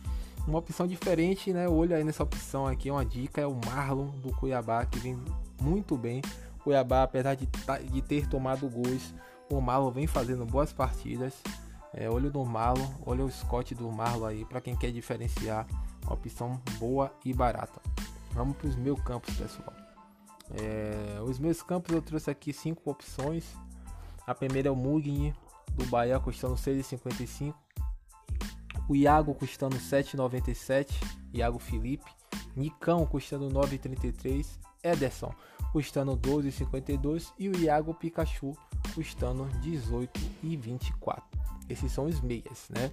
Uma 0.49 0.61
opção 0.61 0.87
diferente, 0.87 1.53
né? 1.53 1.69
Olha 1.69 1.99
aí 1.99 2.05
nessa 2.05 2.23
opção 2.23 2.67
aqui, 2.67 2.91
uma 2.91 3.05
dica 3.05 3.39
é 3.39 3.47
o 3.47 3.55
Marlon 3.67 4.07
do 4.07 4.35
Cuiabá, 4.35 4.87
que 4.87 4.99
vem 4.99 5.23
muito 5.61 5.95
bem. 5.95 6.23
Cuiabá, 6.65 7.03
apesar 7.03 7.35
de, 7.35 7.47
de 7.93 8.01
ter 8.01 8.27
tomado 8.27 8.67
gols, 8.67 9.15
o 9.51 9.61
Marlon 9.61 9.91
vem 9.91 10.07
fazendo 10.07 10.47
boas 10.47 10.73
partidas. 10.73 11.35
É, 11.93 12.09
olho 12.09 12.31
do 12.31 12.43
Marlon, 12.47 12.89
olha 13.05 13.27
o 13.27 13.31
Scott 13.31 13.75
do 13.75 13.93
Marlon 13.93 14.25
aí, 14.25 14.45
para 14.47 14.63
quem 14.63 14.75
quer 14.75 14.91
diferenciar. 14.91 15.67
Uma 16.03 16.15
opção 16.15 16.59
boa 16.79 17.13
e 17.27 17.35
barata. 17.35 17.83
Vamos 18.33 18.57
para 18.57 18.69
os 18.69 18.77
meus 18.77 18.99
campos, 19.03 19.37
pessoal. 19.37 19.75
É, 20.55 21.21
os 21.21 21.39
meus 21.39 21.61
campos 21.63 21.95
eu 21.95 22.01
trouxe 22.01 22.31
aqui 22.31 22.55
cinco 22.55 22.91
opções. 22.91 23.45
A 24.27 24.35
primeira 24.35 24.69
é 24.69 24.71
o 24.71 24.77
Mugni 24.77 25.35
do 25.75 25.85
Bahia 25.85 26.19
custando 26.19 26.55
6,55 26.55 27.53
o 28.89 28.97
Iago 28.97 29.35
custando 29.35 29.77
7,97, 29.77 30.93
Iago 31.35 31.59
Felipe, 31.59 32.11
Nicão 32.57 33.07
custando 33.07 33.49
9,33, 33.49 34.47
Ederson 34.83 35.33
custando 35.73 36.17
12,52 36.17 37.33
e 37.39 37.49
o 37.49 37.57
Iago 37.57 37.95
Pikachu 37.95 38.57
custando 38.95 39.47
18,24. 39.63 41.23
Esses 41.69 41.93
são 41.93 42.07
os 42.07 42.21
meias, 42.21 42.69
né? 42.71 42.91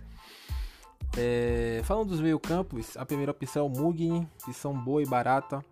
É, 1.18 1.82
falando 1.86 2.10
dos 2.10 2.20
meio 2.20 2.40
campos, 2.40 2.98
a 2.98 3.06
primeira 3.06 3.32
opção 3.32 3.64
é 3.64 3.66
o 3.66 3.70
Mugni, 3.70 4.28
opção 4.46 4.74
boa 4.74 5.02
e 5.02 5.06
barata. 5.06 5.64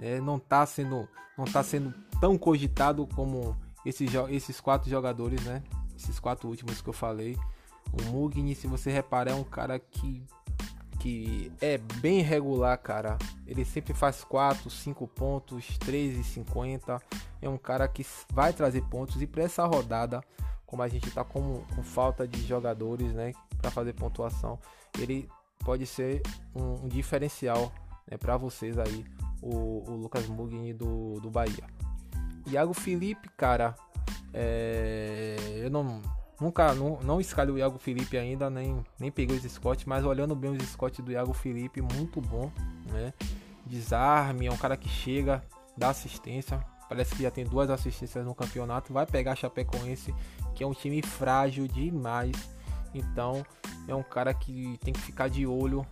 É, 0.00 0.20
não 0.20 0.36
está 0.36 0.64
sendo, 0.64 1.08
não 1.36 1.44
tá 1.44 1.62
sendo 1.62 1.92
tão 2.20 2.38
cogitado 2.38 3.06
como 3.14 3.56
esses, 3.84 4.10
esses 4.30 4.60
quatro 4.60 4.88
jogadores, 4.88 5.42
né? 5.44 5.62
Esses 5.94 6.18
quatro 6.18 6.48
últimos 6.48 6.80
que 6.80 6.88
eu 6.88 6.94
falei. 6.94 7.36
O 7.92 8.02
Mugni, 8.10 8.54
se 8.54 8.66
você 8.66 8.90
reparar, 8.90 9.32
é 9.32 9.34
um 9.34 9.44
cara 9.44 9.78
que 9.78 10.22
que 11.06 11.52
é 11.60 11.78
bem 11.78 12.20
regular, 12.20 12.76
cara. 12.78 13.16
Ele 13.46 13.64
sempre 13.64 13.94
faz 13.94 14.24
4, 14.24 14.68
5 14.68 15.06
pontos, 15.06 15.78
3,50. 15.78 17.00
É 17.40 17.48
um 17.48 17.56
cara 17.56 17.86
que 17.86 18.04
vai 18.32 18.52
trazer 18.52 18.82
pontos 18.82 19.22
e 19.22 19.26
para 19.26 19.44
essa 19.44 19.64
rodada, 19.64 20.20
como 20.66 20.82
a 20.82 20.88
gente 20.88 21.08
tá 21.12 21.22
com, 21.22 21.62
com 21.74 21.82
falta 21.82 22.26
de 22.26 22.44
jogadores, 22.44 23.12
né, 23.12 23.32
para 23.58 23.70
fazer 23.70 23.92
pontuação, 23.92 24.58
ele 24.98 25.28
pode 25.64 25.86
ser 25.86 26.22
um, 26.54 26.84
um 26.84 26.88
diferencial, 26.88 27.72
né, 28.10 28.16
para 28.16 28.36
vocês 28.36 28.76
aí, 28.76 29.04
o, 29.40 29.88
o 29.88 29.96
Lucas 29.96 30.26
Mugni 30.26 30.72
do, 30.72 31.20
do 31.20 31.30
Bahia. 31.30 31.64
Iago 32.48 32.74
Felipe, 32.74 33.28
cara, 33.36 33.76
é, 34.34 35.36
eu 35.62 35.70
não 35.70 36.02
Nunca, 36.40 36.74
não, 36.74 37.00
não 37.00 37.20
escalei 37.20 37.54
o 37.54 37.58
Iago 37.58 37.78
Felipe 37.78 38.18
ainda, 38.18 38.50
nem, 38.50 38.84
nem 38.98 39.10
peguei 39.10 39.36
os 39.36 39.42
Scott, 39.44 39.88
mas 39.88 40.04
olhando 40.04 40.34
bem 40.34 40.50
os 40.50 40.62
Scott 40.68 41.00
do 41.00 41.10
Iago 41.10 41.32
Felipe, 41.32 41.80
muito 41.80 42.20
bom, 42.20 42.52
né? 42.92 43.14
Desarme, 43.64 44.46
é 44.46 44.52
um 44.52 44.56
cara 44.56 44.76
que 44.76 44.88
chega, 44.88 45.42
dá 45.76 45.88
assistência, 45.88 46.62
parece 46.88 47.14
que 47.14 47.22
já 47.22 47.30
tem 47.30 47.44
duas 47.44 47.70
assistências 47.70 48.24
no 48.24 48.34
campeonato, 48.34 48.92
vai 48.92 49.06
pegar 49.06 49.34
Chapecoense, 49.34 50.14
que 50.54 50.62
é 50.62 50.66
um 50.66 50.74
time 50.74 51.00
frágil 51.00 51.66
demais, 51.66 52.36
então 52.94 53.44
é 53.88 53.94
um 53.94 54.02
cara 54.02 54.34
que 54.34 54.78
tem 54.84 54.92
que 54.92 55.00
ficar 55.00 55.28
de 55.28 55.46
olho, 55.46 55.86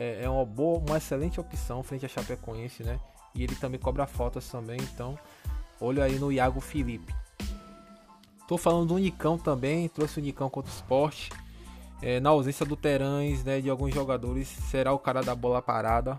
é, 0.00 0.24
é 0.24 0.30
uma 0.30 0.46
boa, 0.46 0.78
uma 0.78 0.96
excelente 0.96 1.38
opção 1.38 1.82
frente 1.82 2.06
a 2.06 2.08
Chapecoense, 2.08 2.82
né? 2.82 2.98
E 3.34 3.42
ele 3.42 3.54
também 3.54 3.78
cobra 3.78 4.06
faltas 4.06 4.48
também, 4.48 4.78
então 4.80 5.18
olho 5.78 6.02
aí 6.02 6.18
no 6.18 6.32
Iago 6.32 6.58
Felipe. 6.58 7.14
Tô 8.48 8.56
falando 8.56 8.86
do 8.86 8.98
Nicão 8.98 9.36
também, 9.36 9.90
trouxe 9.90 10.18
o 10.18 10.22
Nicão 10.22 10.48
contra 10.48 10.72
o 10.72 10.74
esporte. 10.74 11.30
É, 12.00 12.18
na 12.18 12.30
ausência 12.30 12.64
do 12.64 12.76
Terãs, 12.76 13.44
né, 13.44 13.60
de 13.60 13.68
alguns 13.68 13.94
jogadores, 13.94 14.48
será 14.48 14.90
o 14.90 14.98
cara 14.98 15.20
da 15.20 15.34
bola 15.34 15.60
parada. 15.60 16.18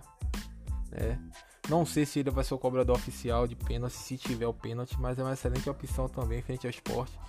Né? 0.91 1.19
Não 1.67 1.87
sei 1.87 2.05
se 2.05 2.19
ele 2.19 2.29
vai 2.29 2.43
ser 2.43 2.53
o 2.53 2.59
cobrador 2.59 2.95
oficial 2.95 3.47
de 3.47 3.55
pênalti, 3.55 3.93
se 3.93 4.15
tiver 4.15 4.45
o 4.45 4.53
pênalti, 4.53 4.95
mas 4.99 5.17
é 5.17 5.23
uma 5.23 5.33
excelente 5.33 5.67
opção 5.67 6.07
também 6.07 6.39
frente 6.43 6.67
ao 6.67 6.69
esporte. 6.69 7.19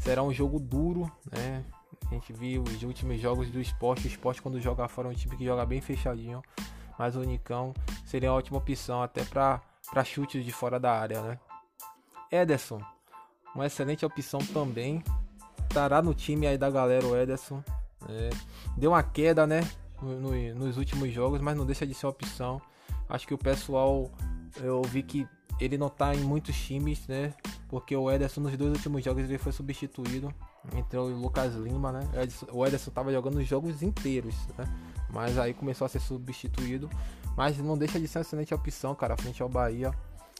Será 0.00 0.20
um 0.24 0.32
jogo 0.32 0.58
duro, 0.58 1.10
né? 1.30 1.64
A 2.10 2.14
gente 2.14 2.32
viu 2.32 2.64
os 2.64 2.82
últimos 2.82 3.20
jogos 3.20 3.48
do 3.50 3.60
esporte. 3.60 4.06
O 4.06 4.08
esporte, 4.08 4.42
quando 4.42 4.60
joga 4.60 4.88
fora, 4.88 5.08
é 5.08 5.12
um 5.12 5.14
time 5.14 5.36
que 5.36 5.44
joga 5.44 5.64
bem 5.64 5.80
fechadinho. 5.80 6.42
Mas 6.98 7.14
o 7.14 7.22
Nicão 7.22 7.72
seria 8.04 8.32
uma 8.32 8.38
ótima 8.38 8.58
opção 8.58 9.00
até 9.00 9.24
para 9.24 9.60
chutes 10.04 10.44
de 10.44 10.50
fora 10.50 10.80
da 10.80 10.92
área, 10.92 11.22
né? 11.22 11.38
Ederson, 12.32 12.80
uma 13.58 13.66
excelente 13.66 14.04
opção 14.06 14.40
também. 14.52 15.02
Estará 15.68 16.00
no 16.00 16.14
time 16.14 16.46
aí 16.46 16.56
da 16.56 16.70
galera 16.70 17.06
o 17.06 17.16
Ederson. 17.16 17.62
É, 18.08 18.30
deu 18.76 18.92
uma 18.92 19.02
queda, 19.02 19.46
né? 19.46 19.68
No, 20.00 20.20
no, 20.20 20.54
nos 20.54 20.76
últimos 20.78 21.12
jogos, 21.12 21.40
mas 21.40 21.56
não 21.56 21.66
deixa 21.66 21.86
de 21.86 21.92
ser 21.92 22.06
opção. 22.06 22.60
Acho 23.08 23.26
que 23.26 23.34
o 23.34 23.38
pessoal, 23.38 24.10
eu 24.56 24.82
vi 24.82 25.02
que 25.02 25.26
ele 25.60 25.76
não 25.76 25.88
tá 25.88 26.14
em 26.14 26.20
muitos 26.20 26.56
times, 26.56 27.06
né? 27.08 27.34
Porque 27.68 27.96
o 27.96 28.10
Ederson 28.10 28.40
nos 28.40 28.56
dois 28.56 28.72
últimos 28.72 29.04
jogos 29.04 29.24
ele 29.24 29.38
foi 29.38 29.52
substituído. 29.52 30.32
Entrou 30.76 31.08
o 31.08 31.20
Lucas 31.20 31.54
Lima, 31.54 31.90
né? 31.90 32.00
O 32.52 32.64
Ederson 32.64 32.90
tava 32.90 33.12
jogando 33.12 33.38
os 33.38 33.46
jogos 33.46 33.82
inteiros, 33.82 34.34
né? 34.56 34.64
Mas 35.10 35.36
aí 35.36 35.52
começou 35.52 35.84
a 35.84 35.88
ser 35.88 36.00
substituído. 36.00 36.88
Mas 37.36 37.58
não 37.58 37.76
deixa 37.76 37.98
de 37.98 38.06
ser 38.06 38.18
uma 38.18 38.22
excelente 38.22 38.54
opção, 38.54 38.94
cara, 38.94 39.16
frente 39.16 39.42
ao 39.42 39.48
Bahia. 39.48 39.90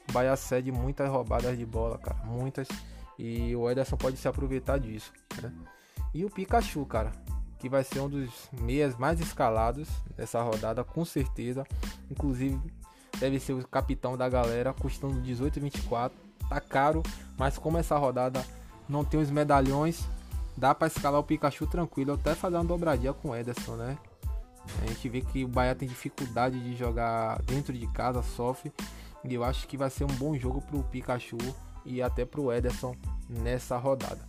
O 0.08 0.12
Bahia 0.12 0.36
cede 0.36 0.70
muitas 0.72 1.08
roubadas 1.10 1.56
de 1.58 1.66
bola, 1.66 1.98
cara. 1.98 2.24
Muitas. 2.24 2.68
E 3.18 3.54
o 3.56 3.68
Ederson 3.68 3.96
pode 3.96 4.16
se 4.16 4.28
aproveitar 4.28 4.78
disso. 4.78 5.12
Né? 5.42 5.52
E 6.14 6.24
o 6.24 6.30
Pikachu, 6.30 6.84
cara, 6.86 7.12
que 7.58 7.68
vai 7.68 7.82
ser 7.82 8.00
um 8.00 8.08
dos 8.08 8.30
meias 8.60 8.96
mais 8.96 9.20
escalados 9.20 9.88
dessa 10.16 10.40
rodada, 10.40 10.84
com 10.84 11.04
certeza. 11.04 11.66
Inclusive, 12.10 12.60
deve 13.18 13.40
ser 13.40 13.54
o 13.54 13.66
capitão 13.66 14.16
da 14.16 14.28
galera, 14.28 14.72
custando 14.72 15.20
18,24. 15.20 16.12
Tá 16.48 16.60
caro, 16.60 17.02
mas 17.36 17.58
como 17.58 17.76
essa 17.76 17.98
rodada 17.98 18.44
não 18.88 19.04
tem 19.04 19.20
os 19.20 19.30
medalhões, 19.30 20.06
dá 20.56 20.74
para 20.74 20.86
escalar 20.86 21.20
o 21.20 21.24
Pikachu 21.24 21.66
tranquilo, 21.66 22.14
até 22.14 22.34
fazer 22.34 22.56
uma 22.56 22.64
dobradinha 22.64 23.12
com 23.12 23.30
o 23.30 23.36
Ederson, 23.36 23.76
né? 23.76 23.98
A 24.82 24.86
gente 24.86 25.08
vê 25.08 25.20
que 25.20 25.44
o 25.44 25.48
Bahia 25.48 25.74
tem 25.74 25.88
dificuldade 25.88 26.58
de 26.60 26.76
jogar 26.76 27.40
dentro 27.42 27.72
de 27.72 27.86
casa, 27.88 28.22
sofre. 28.22 28.72
E 29.24 29.34
eu 29.34 29.42
acho 29.42 29.66
que 29.66 29.76
vai 29.76 29.90
ser 29.90 30.04
um 30.04 30.14
bom 30.14 30.36
jogo 30.36 30.60
pro 30.62 30.82
Pikachu 30.84 31.38
e 31.84 32.02
até 32.02 32.24
pro 32.24 32.52
Ederson 32.52 32.94
nessa 33.28 33.76
rodada. 33.76 34.20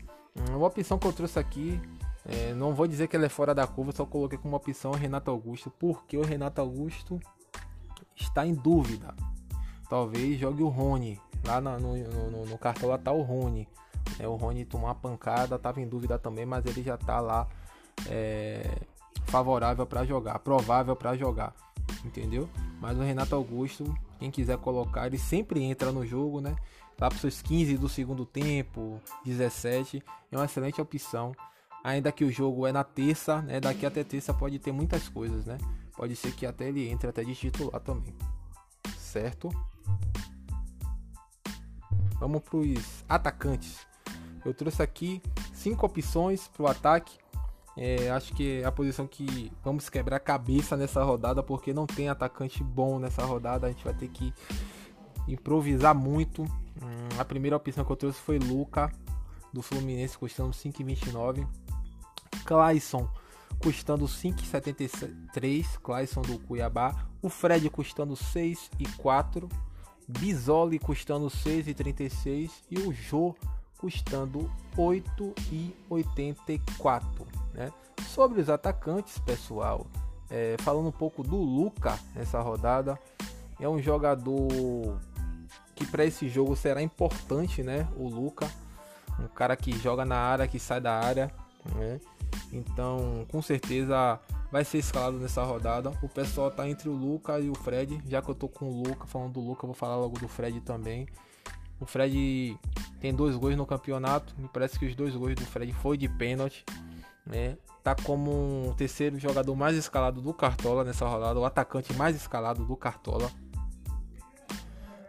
Uma 0.50 0.68
opção 0.68 0.98
que 0.98 1.08
eu 1.08 1.13
trouxe 1.13 1.39
aqui, 1.39 1.79
é, 2.25 2.53
não 2.53 2.74
vou 2.74 2.88
dizer 2.88 3.08
que 3.08 3.15
ele 3.15 3.25
é 3.25 3.29
fora 3.29 3.53
da 3.53 3.65
curva, 3.65 3.91
só 3.91 4.06
coloquei 4.06 4.38
como 4.38 4.56
opção 4.56 4.91
o 4.91 4.96
Renato 4.96 5.32
Augusto, 5.32 5.72
porque 5.79 6.18
o 6.18 6.24
Renato 6.24 6.62
Augusto 6.62 7.20
está 8.15 8.46
em 8.46 8.53
dúvida. 8.53 9.13
Talvez 9.89 10.39
jogue 10.39 10.62
o 10.62 10.68
Rony. 10.68 11.20
Lá 11.46 11.60
no, 11.60 11.79
no, 11.79 12.32
no, 12.32 12.46
no 12.46 12.58
cartão 12.58 12.89
lá 12.89 12.98
tá 12.98 13.12
o 13.12 13.22
Rony. 13.22 13.68
É, 14.20 14.27
o 14.27 14.36
Rony 14.36 14.65
tomou 14.65 14.88
uma 14.88 14.96
pancada, 14.96 15.56
estava 15.56 15.82
em 15.82 15.88
dúvida 15.88 16.20
também, 16.20 16.46
mas 16.46 16.65
ele 16.65 16.84
já 16.84 16.96
está 16.96 17.20
lá 17.20 17.48
é, 18.08 18.63
favorável 19.25 19.86
para 19.86 20.06
jogar, 20.06 20.39
provável 20.39 20.96
para 20.96 21.15
jogar, 21.15 21.53
entendeu? 22.03 22.50
Mas 22.79 22.98
o 22.98 23.01
Renato 23.01 23.36
Augusto, 23.36 23.84
quem 24.19 24.29
quiser 24.29 24.57
colocar, 24.57 25.07
ele 25.07 25.17
sempre 25.17 25.63
entra 25.63 25.91
no 25.91 26.05
jogo, 26.05 26.41
né? 26.41 26.55
Lá 26.99 27.09
para 27.09 27.17
seus 27.17 27.41
15 27.41 27.77
do 27.77 27.88
segundo 27.88 28.25
tempo, 28.25 29.01
17, 29.25 30.03
é 30.31 30.35
uma 30.35 30.45
excelente 30.45 30.81
opção. 30.81 31.31
Ainda 31.81 32.11
que 32.11 32.25
o 32.25 32.31
jogo 32.31 32.67
é 32.67 32.73
na 32.73 32.83
terça, 32.83 33.41
né? 33.41 33.61
Daqui 33.61 33.85
até 33.85 34.03
terça 34.03 34.33
pode 34.33 34.59
ter 34.59 34.73
muitas 34.73 35.07
coisas, 35.07 35.45
né? 35.45 35.57
Pode 35.95 36.15
ser 36.15 36.33
que 36.33 36.45
até 36.45 36.67
ele 36.67 36.89
entre 36.89 37.09
até 37.09 37.23
de 37.23 37.33
titular 37.33 37.79
também. 37.79 38.13
Certo? 38.97 39.49
Vamos 42.19 42.41
para 42.41 42.57
os 42.57 43.05
atacantes. 43.07 43.88
Eu 44.43 44.53
trouxe 44.53 44.83
aqui 44.83 45.21
cinco 45.53 45.85
opções 45.85 46.49
para 46.49 46.63
o 46.63 46.67
ataque. 46.67 47.17
É, 47.81 48.12
acho 48.12 48.33
que 48.33 48.59
é 48.59 48.65
a 48.65 48.71
posição 48.74 49.07
que 49.07 49.50
vamos 49.63 49.89
quebrar 49.89 50.17
a 50.17 50.19
cabeça 50.19 50.75
nessa 50.75 51.01
rodada, 51.01 51.41
porque 51.41 51.71
não 51.71 51.88
tem 51.88 52.09
atacante 52.09 52.62
bom 52.62 53.00
nessa 53.00 53.24
rodada. 53.24 53.67
A 53.67 53.69
gente 53.69 53.86
vai 53.86 53.93
ter 53.93 54.09
que 54.09 54.33
improvisar 55.29 55.95
muito. 55.95 56.43
Hum, 56.43 57.07
a 57.17 57.24
primeira 57.24 57.55
opção 57.55 57.86
que 57.86 57.91
eu 57.91 57.95
trouxe 57.95 58.19
foi 58.19 58.38
Luca, 58.38 58.91
do 59.53 59.62
Fluminense, 59.62 60.17
custando 60.17 60.51
5,29. 60.51 61.48
Clayson, 62.43 63.09
custando 63.59 64.05
5,73. 64.05 65.77
Clayson 65.81 66.21
do 66.21 66.38
Cuiabá. 66.38 67.07
O 67.21 67.29
Fred, 67.29 67.69
custando 67.69 68.13
6,4. 68.13 69.50
Bisoli, 70.05 70.79
custando 70.79 71.27
6,36. 71.27 72.51
E 72.69 72.77
o 72.79 72.91
Jô, 72.91 73.33
custando 73.77 74.51
8,84. 74.75 77.38
Né? 77.53 77.72
Sobre 78.08 78.41
os 78.41 78.50
atacantes, 78.50 79.18
pessoal, 79.20 79.88
é, 80.29 80.56
falando 80.60 80.88
um 80.88 80.91
pouco 80.91 81.24
do 81.24 81.38
Luca 81.38 81.98
nessa 82.15 82.39
rodada, 82.41 82.98
é 83.60 83.68
um 83.68 83.82
jogador 83.82 85.00
que 85.75 85.86
para 85.86 86.06
esse 86.06 86.27
jogo 86.29 86.56
será 86.56 86.82
importante, 86.82 87.63
né? 87.63 87.88
O 87.96 88.08
Luca, 88.08 88.50
um 89.20 89.27
cara 89.27 89.56
que 89.56 89.72
joga 89.77 90.06
na 90.06 90.18
área, 90.18 90.48
que 90.48 90.60
sai 90.60 90.79
da 90.82 91.00
área, 91.00 91.32
né? 91.75 92.00
Então, 92.51 93.25
com 93.32 93.41
certeza 93.41 94.20
vai 94.51 94.65
ser 94.65 94.79
escalado 94.79 95.18
nessa 95.18 95.44
rodada. 95.44 95.91
O 96.01 96.10
pessoal 96.10 96.50
tá 96.50 96.68
entre 96.68 96.89
o 96.89 96.94
Luca 96.94 97.39
e 97.39 97.50
o 97.50 97.56
Fred. 97.56 98.01
Já 98.08 98.22
que 98.22 98.29
eu 98.29 98.36
tô 98.36 98.48
com 98.48 98.65
o 98.65 98.84
Luca, 98.84 99.06
falando 99.06 99.34
do 99.34 99.39
Luca, 99.39 99.65
vou 99.65 99.75
falar 99.75 99.96
logo 99.96 100.20
do 100.20 100.27
Fred 100.27 100.60
também. 100.62 101.08
O 101.79 101.86
Fred 101.86 102.58
tem 103.00 103.13
dois 103.13 103.36
gols 103.36 103.56
no 103.56 103.65
campeonato. 103.65 104.34
Me 104.38 104.48
parece 104.48 104.77
que 104.77 104.86
os 104.86 104.96
dois 104.96 105.15
gols 105.15 105.36
do 105.36 105.46
Fred 105.46 105.72
foi 105.74 105.98
de 105.98 106.10
pênalti. 106.10 106.65
Né? 107.25 107.57
Tá 107.83 107.95
como 107.95 108.69
um 108.69 108.73
terceiro 108.73 109.19
jogador 109.19 109.55
mais 109.55 109.75
escalado 109.75 110.21
do 110.21 110.33
Cartola 110.33 110.83
nessa 110.83 111.07
rodada, 111.07 111.39
o 111.39 111.45
atacante 111.45 111.93
mais 111.93 112.15
escalado 112.15 112.65
do 112.65 112.75
Cartola. 112.75 113.31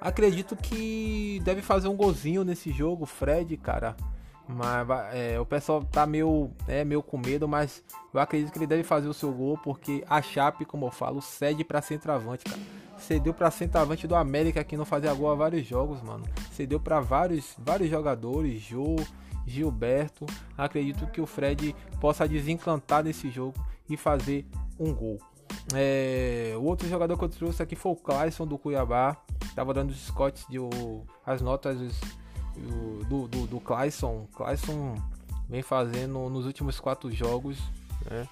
Acredito 0.01 0.57
que 0.57 1.41
deve 1.45 1.61
fazer 1.61 1.89
um 1.89 1.97
golzinho 1.97 2.43
nesse 2.43 2.73
jogo, 2.73 3.05
Fred, 3.05 3.57
cara. 3.57 3.97
Mas 4.49 4.87
é, 5.13 5.39
o 5.39 5.47
pessoal 5.47 5.85
tá 5.85 6.07
meio, 6.07 6.51
é, 6.67 6.85
meio 6.85 7.03
com 7.03 7.17
medo, 7.17 7.47
mas 7.47 7.85
eu 8.13 8.19
acredito 8.19 8.51
que 8.51 8.59
ele 8.59 8.67
deve 8.67 8.83
fazer 8.83 9.09
o 9.09 9.15
seu 9.15 9.33
gol, 9.33 9.57
porque 9.59 10.03
a 10.09 10.21
Chape, 10.21 10.65
como 10.65 10.87
eu 10.87 10.91
falo, 10.91 11.21
cede 11.21 11.63
para 11.63 11.81
centroavante, 11.81 12.45
cara. 12.45 12.61
Cedeu 12.99 13.33
para 13.33 13.51
centroavante 13.51 14.07
do 14.07 14.15
América 14.15 14.63
que 14.65 14.77
não 14.77 14.85
fazia 14.85 15.15
gol 15.15 15.31
há 15.31 15.35
vários 15.35 15.67
jogos, 15.67 16.03
mano. 16.03 16.25
Cedeu 16.53 16.81
para 16.81 17.01
vários, 17.01 17.55
vários 17.59 17.89
jogadores, 17.89 18.61
Jô, 18.61 18.97
Gilberto. 19.47 20.27
Acredito 20.57 21.07
que 21.07 21.21
o 21.21 21.27
Fred 21.27 21.75
possa 22.01 22.29
desencantar 22.29 23.05
nesse 23.05 23.31
jogo 23.31 23.55
e 23.89 23.97
fazer 23.97 24.47
um 24.79 24.95
gol. 24.95 25.19
É, 25.75 26.55
o 26.57 26.63
outro 26.63 26.89
jogador 26.89 27.17
que 27.17 27.25
eu 27.25 27.29
trouxe 27.29 27.63
aqui 27.63 27.77
foi 27.77 27.93
o 27.93 27.97
Clayson 27.97 28.47
do 28.47 28.59
Cuiabá. 28.59 29.17
Tava 29.55 29.75
dando 29.75 29.91
os 29.91 30.07
Scotts 30.07 30.47
de 30.49 30.59
o, 30.59 31.05
as 31.27 31.41
notas 31.41 31.79
do, 33.09 33.29
do, 33.29 33.47
do 33.47 33.61
Clayson. 33.61 34.27
Clayson 34.35 34.95
vem 35.49 35.63
fazendo 35.63 36.29
nos 36.29 36.47
últimos 36.47 36.79
quatro 36.79 37.11
jogos 37.11 37.59
né, 38.09 38.29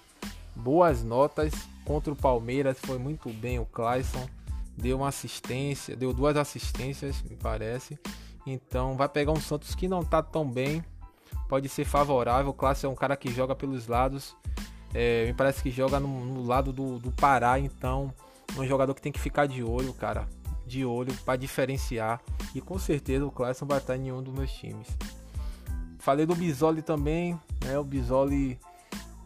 boas 0.54 1.02
notas 1.02 1.52
contra 1.84 2.12
o 2.12 2.16
Palmeiras. 2.16 2.78
Foi 2.80 2.98
muito 2.98 3.30
bem 3.30 3.58
o 3.58 3.66
Clayson. 3.66 4.26
Deu 4.76 4.98
uma 4.98 5.08
assistência, 5.08 5.96
deu 5.96 6.12
duas 6.12 6.36
assistências, 6.36 7.20
me 7.22 7.36
parece. 7.36 7.98
Então 8.46 8.96
vai 8.96 9.08
pegar 9.08 9.32
um 9.32 9.40
Santos 9.40 9.74
que 9.74 9.88
não 9.88 10.04
tá 10.04 10.22
tão 10.22 10.48
bem. 10.48 10.84
Pode 11.48 11.68
ser 11.68 11.84
favorável. 11.84 12.50
O 12.50 12.54
Clayson 12.54 12.88
é 12.88 12.90
um 12.90 12.94
cara 12.94 13.16
que 13.16 13.30
joga 13.32 13.54
pelos 13.54 13.86
lados. 13.86 14.36
É, 14.94 15.26
me 15.26 15.34
parece 15.34 15.62
que 15.62 15.70
joga 15.70 16.00
no, 16.00 16.24
no 16.24 16.42
lado 16.44 16.72
do, 16.72 16.98
do 16.98 17.10
Pará. 17.12 17.58
Então 17.58 18.12
é 18.56 18.60
um 18.60 18.66
jogador 18.66 18.94
que 18.94 19.02
tem 19.02 19.12
que 19.12 19.20
ficar 19.20 19.46
de 19.46 19.62
olho, 19.62 19.92
cara 19.92 20.26
de 20.68 20.84
olho 20.84 21.12
para 21.24 21.36
diferenciar 21.36 22.20
e 22.54 22.60
com 22.60 22.78
certeza 22.78 23.24
o 23.24 23.30
Clayson 23.30 23.66
vai 23.66 23.78
estar 23.78 23.96
em 23.96 24.12
um 24.12 24.22
dos 24.22 24.34
meus 24.34 24.52
times. 24.52 24.86
Falei 25.98 26.26
do 26.26 26.34
Bisoli 26.34 26.82
também, 26.82 27.40
né? 27.64 27.78
O 27.78 27.84
Bisoli 27.84 28.58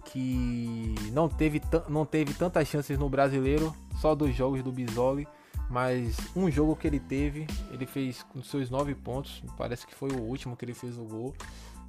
que 0.07 0.95
não 1.13 1.29
teve, 1.29 1.61
não 1.89 2.07
teve 2.07 2.33
tantas 2.33 2.69
chances 2.69 2.99
no 2.99 3.09
brasileiro, 3.09 3.75
só 4.01 4.15
dois 4.15 4.35
jogos 4.35 4.63
do 4.63 4.71
Bisoli, 4.71 5.27
mas 5.69 6.17
um 6.37 6.51
jogo 6.51 6.77
que 6.77 6.87
ele 6.87 7.01
teve, 7.01 7.47
ele 7.71 7.87
fez 7.87 8.23
com 8.23 8.43
seus 8.43 8.71
nove 8.71 8.95
pontos, 8.95 9.43
parece 9.57 9.87
que 9.87 9.95
foi 9.95 10.11
o 10.11 10.21
último 10.21 10.57
que 10.57 10.65
ele 10.65 10.75
fez 10.75 10.99
o 10.99 11.05
gol. 11.05 11.35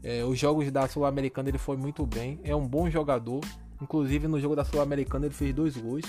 É, 0.04 0.24
os 0.24 0.38
jogos 0.38 0.70
da 0.70 0.88
Sul-Americana 0.88 1.50
ele 1.50 1.58
foi 1.58 1.78
muito 1.78 2.06
bem, 2.06 2.40
é 2.44 2.54
um 2.56 2.68
bom 2.68 2.90
jogador, 2.90 3.40
inclusive 3.82 4.28
no 4.28 4.40
jogo 4.40 4.56
da 4.56 4.66
Sul-Americana 4.66 5.26
ele 5.26 5.34
fez 5.34 5.54
dois 5.54 5.78
gols. 5.78 6.06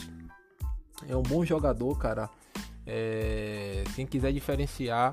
É 1.09 1.17
um 1.17 1.23
bom 1.23 1.45
jogador, 1.45 1.97
cara. 1.99 2.29
É, 2.87 3.85
quem 3.95 4.07
quiser 4.07 4.33
diferenciar, 4.33 5.13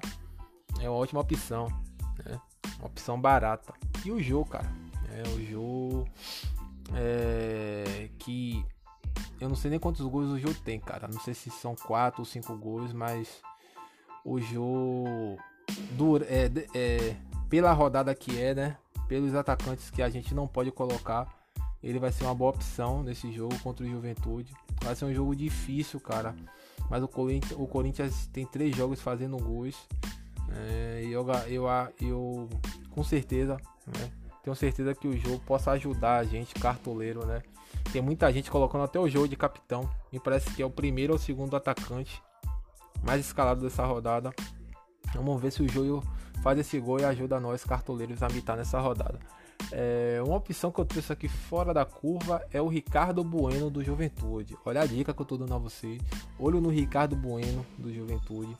é 0.79 0.89
uma 0.89 0.97
ótima 0.97 1.21
opção. 1.21 1.67
Né? 2.25 2.39
Uma 2.79 2.87
opção 2.87 3.19
barata. 3.19 3.73
E 4.03 4.11
o 4.11 4.21
jogo, 4.21 4.49
cara. 4.49 4.69
É 5.13 5.23
o 5.29 5.45
jogo 5.45 6.07
é, 6.95 8.09
que 8.17 8.65
eu 9.39 9.49
não 9.49 9.55
sei 9.55 9.71
nem 9.71 9.79
quantos 9.79 10.05
gols 10.05 10.29
o 10.29 10.39
jogo 10.39 10.55
tem, 10.63 10.79
cara. 10.79 11.07
Não 11.07 11.19
sei 11.19 11.33
se 11.33 11.49
são 11.49 11.75
4 11.75 12.21
ou 12.21 12.25
5 12.25 12.55
gols, 12.57 12.93
mas 12.93 13.41
o 14.23 14.39
jogo 14.39 15.37
dura, 15.97 16.25
é, 16.25 16.49
é, 16.75 17.15
pela 17.51 17.73
rodada 17.73 18.15
que 18.15 18.41
é, 18.41 18.55
né? 18.55 18.77
Pelos 19.09 19.35
atacantes 19.35 19.89
que 19.89 20.01
a 20.01 20.09
gente 20.09 20.33
não 20.33 20.47
pode 20.47 20.71
colocar, 20.71 21.27
ele 21.83 21.99
vai 21.99 22.09
ser 22.09 22.23
uma 22.23 22.33
boa 22.33 22.51
opção 22.51 23.03
nesse 23.03 23.29
jogo 23.33 23.59
contra 23.59 23.85
o 23.85 23.89
Juventude. 23.89 24.53
Vai 24.81 24.95
ser 24.95 25.03
um 25.03 25.13
jogo 25.13 25.35
difícil, 25.35 25.99
cara. 25.99 26.33
Mas 26.89 27.03
o 27.03 27.09
Corinthians, 27.09 27.59
o 27.59 27.67
Corinthians 27.67 28.27
tem 28.27 28.45
três 28.45 28.73
jogos 28.73 29.01
fazendo 29.01 29.35
gols. 29.37 29.75
É, 30.49 31.03
eu, 31.03 31.27
eu, 31.49 31.65
eu, 31.99 32.49
com 32.89 33.03
certeza, 33.03 33.57
né, 33.85 34.09
tenho 34.41 34.55
certeza 34.55 34.95
que 34.95 35.07
o 35.07 35.17
jogo 35.17 35.39
possa 35.39 35.71
ajudar 35.71 36.19
a 36.19 36.23
gente, 36.23 36.53
cartoleiro, 36.53 37.25
né? 37.25 37.41
Tem 37.91 38.01
muita 38.01 38.31
gente 38.31 38.49
colocando 38.49 38.85
até 38.85 38.97
o 38.97 39.09
jogo 39.09 39.27
de 39.27 39.35
capitão. 39.35 39.89
Me 40.11 40.21
parece 40.21 40.49
que 40.51 40.61
é 40.61 40.65
o 40.65 40.69
primeiro 40.69 41.11
ou 41.11 41.19
segundo 41.19 41.53
atacante 41.57 42.23
mais 43.03 43.19
escalado 43.19 43.61
dessa 43.61 43.85
rodada. 43.85 44.33
Vamos 45.13 45.41
ver 45.41 45.51
se 45.51 45.61
o 45.61 45.69
jogo 45.69 46.03
faz 46.41 46.57
esse 46.57 46.79
gol 46.79 46.99
e 46.99 47.05
ajuda 47.05 47.39
nós, 47.39 47.63
cartoleiros, 47.63 48.23
a 48.23 48.29
mitar 48.29 48.57
nessa 48.57 48.79
rodada. 48.79 49.19
É, 49.71 50.21
uma 50.25 50.37
opção 50.37 50.71
que 50.71 50.79
eu 50.79 50.85
trouxe 50.85 51.13
aqui 51.13 51.27
fora 51.27 51.73
da 51.73 51.85
curva 51.85 52.41
é 52.51 52.61
o 52.61 52.67
Ricardo 52.67 53.23
Bueno 53.23 53.69
do 53.69 53.83
Juventude. 53.83 54.57
Olha 54.65 54.81
a 54.81 54.85
dica 54.85 55.13
que 55.13 55.21
eu 55.21 55.25
tô 55.25 55.37
dando 55.37 55.53
a 55.53 55.57
você. 55.57 55.97
Olho 56.39 56.59
no 56.59 56.69
Ricardo 56.69 57.15
Bueno 57.15 57.65
do 57.77 57.93
Juventude. 57.93 58.55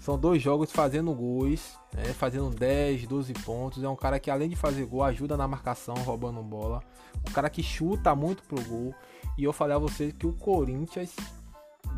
São 0.00 0.18
dois 0.18 0.42
jogos 0.42 0.72
fazendo 0.72 1.14
gols, 1.14 1.78
né, 1.94 2.04
fazendo 2.14 2.50
10, 2.50 3.06
12 3.06 3.32
pontos. 3.34 3.84
É 3.84 3.88
um 3.88 3.94
cara 3.94 4.18
que 4.18 4.30
além 4.30 4.48
de 4.48 4.56
fazer 4.56 4.84
gol, 4.84 5.04
ajuda 5.04 5.36
na 5.36 5.46
marcação, 5.46 5.94
roubando 5.94 6.42
bola. 6.42 6.82
Um 7.28 7.32
cara 7.32 7.48
que 7.48 7.62
chuta 7.62 8.14
muito 8.14 8.42
pro 8.42 8.60
gol. 8.64 8.94
E 9.38 9.44
eu 9.44 9.52
falei 9.52 9.76
a 9.76 9.78
vocês 9.78 10.12
que 10.12 10.26
o 10.26 10.32
Corinthians 10.32 11.14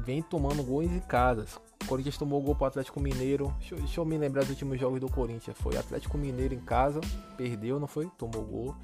vem 0.05 0.21
tomando 0.21 0.63
gols 0.63 0.91
em 0.91 1.01
casa. 1.01 1.47
O 1.85 1.87
Corinthians 1.87 2.17
tomou 2.17 2.41
gol 2.41 2.55
pro 2.55 2.65
Atlético 2.65 2.99
Mineiro. 2.99 3.55
Deixa, 3.59 3.77
deixa, 3.77 4.01
eu 4.01 4.07
me 4.07 4.17
lembrar 4.17 4.41
dos 4.41 4.51
últimos 4.51 4.81
jogos 4.81 5.01
do 5.01 5.09
Corinthians. 5.09 5.57
Foi 5.59 5.77
Atlético 5.77 6.17
Mineiro 6.17 6.55
em 6.55 6.61
casa, 6.61 6.99
perdeu, 7.37 7.79
não 7.79 7.87
foi? 7.87 8.11
Tomou 8.19 8.43
gol. 8.43 8.77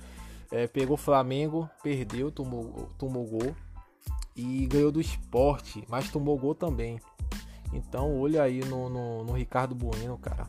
É, 0.51 0.67
pegou 0.67 0.97
Flamengo, 0.97 1.69
perdeu, 1.83 2.31
tomou, 2.31 2.89
tomou 2.99 3.25
gol 3.25 3.55
e 4.37 4.67
ganhou 4.67 4.93
do 4.93 5.01
esporte, 5.01 5.85
mas 5.89 6.11
tomou 6.11 6.37
gol 6.39 6.55
também. 6.55 7.01
Então 7.73 8.21
olha 8.21 8.43
aí 8.43 8.61
no, 8.65 8.91
no, 8.91 9.25
no 9.25 9.33
Ricardo 9.33 9.75
Bueno, 9.75 10.19
cara. 10.19 10.47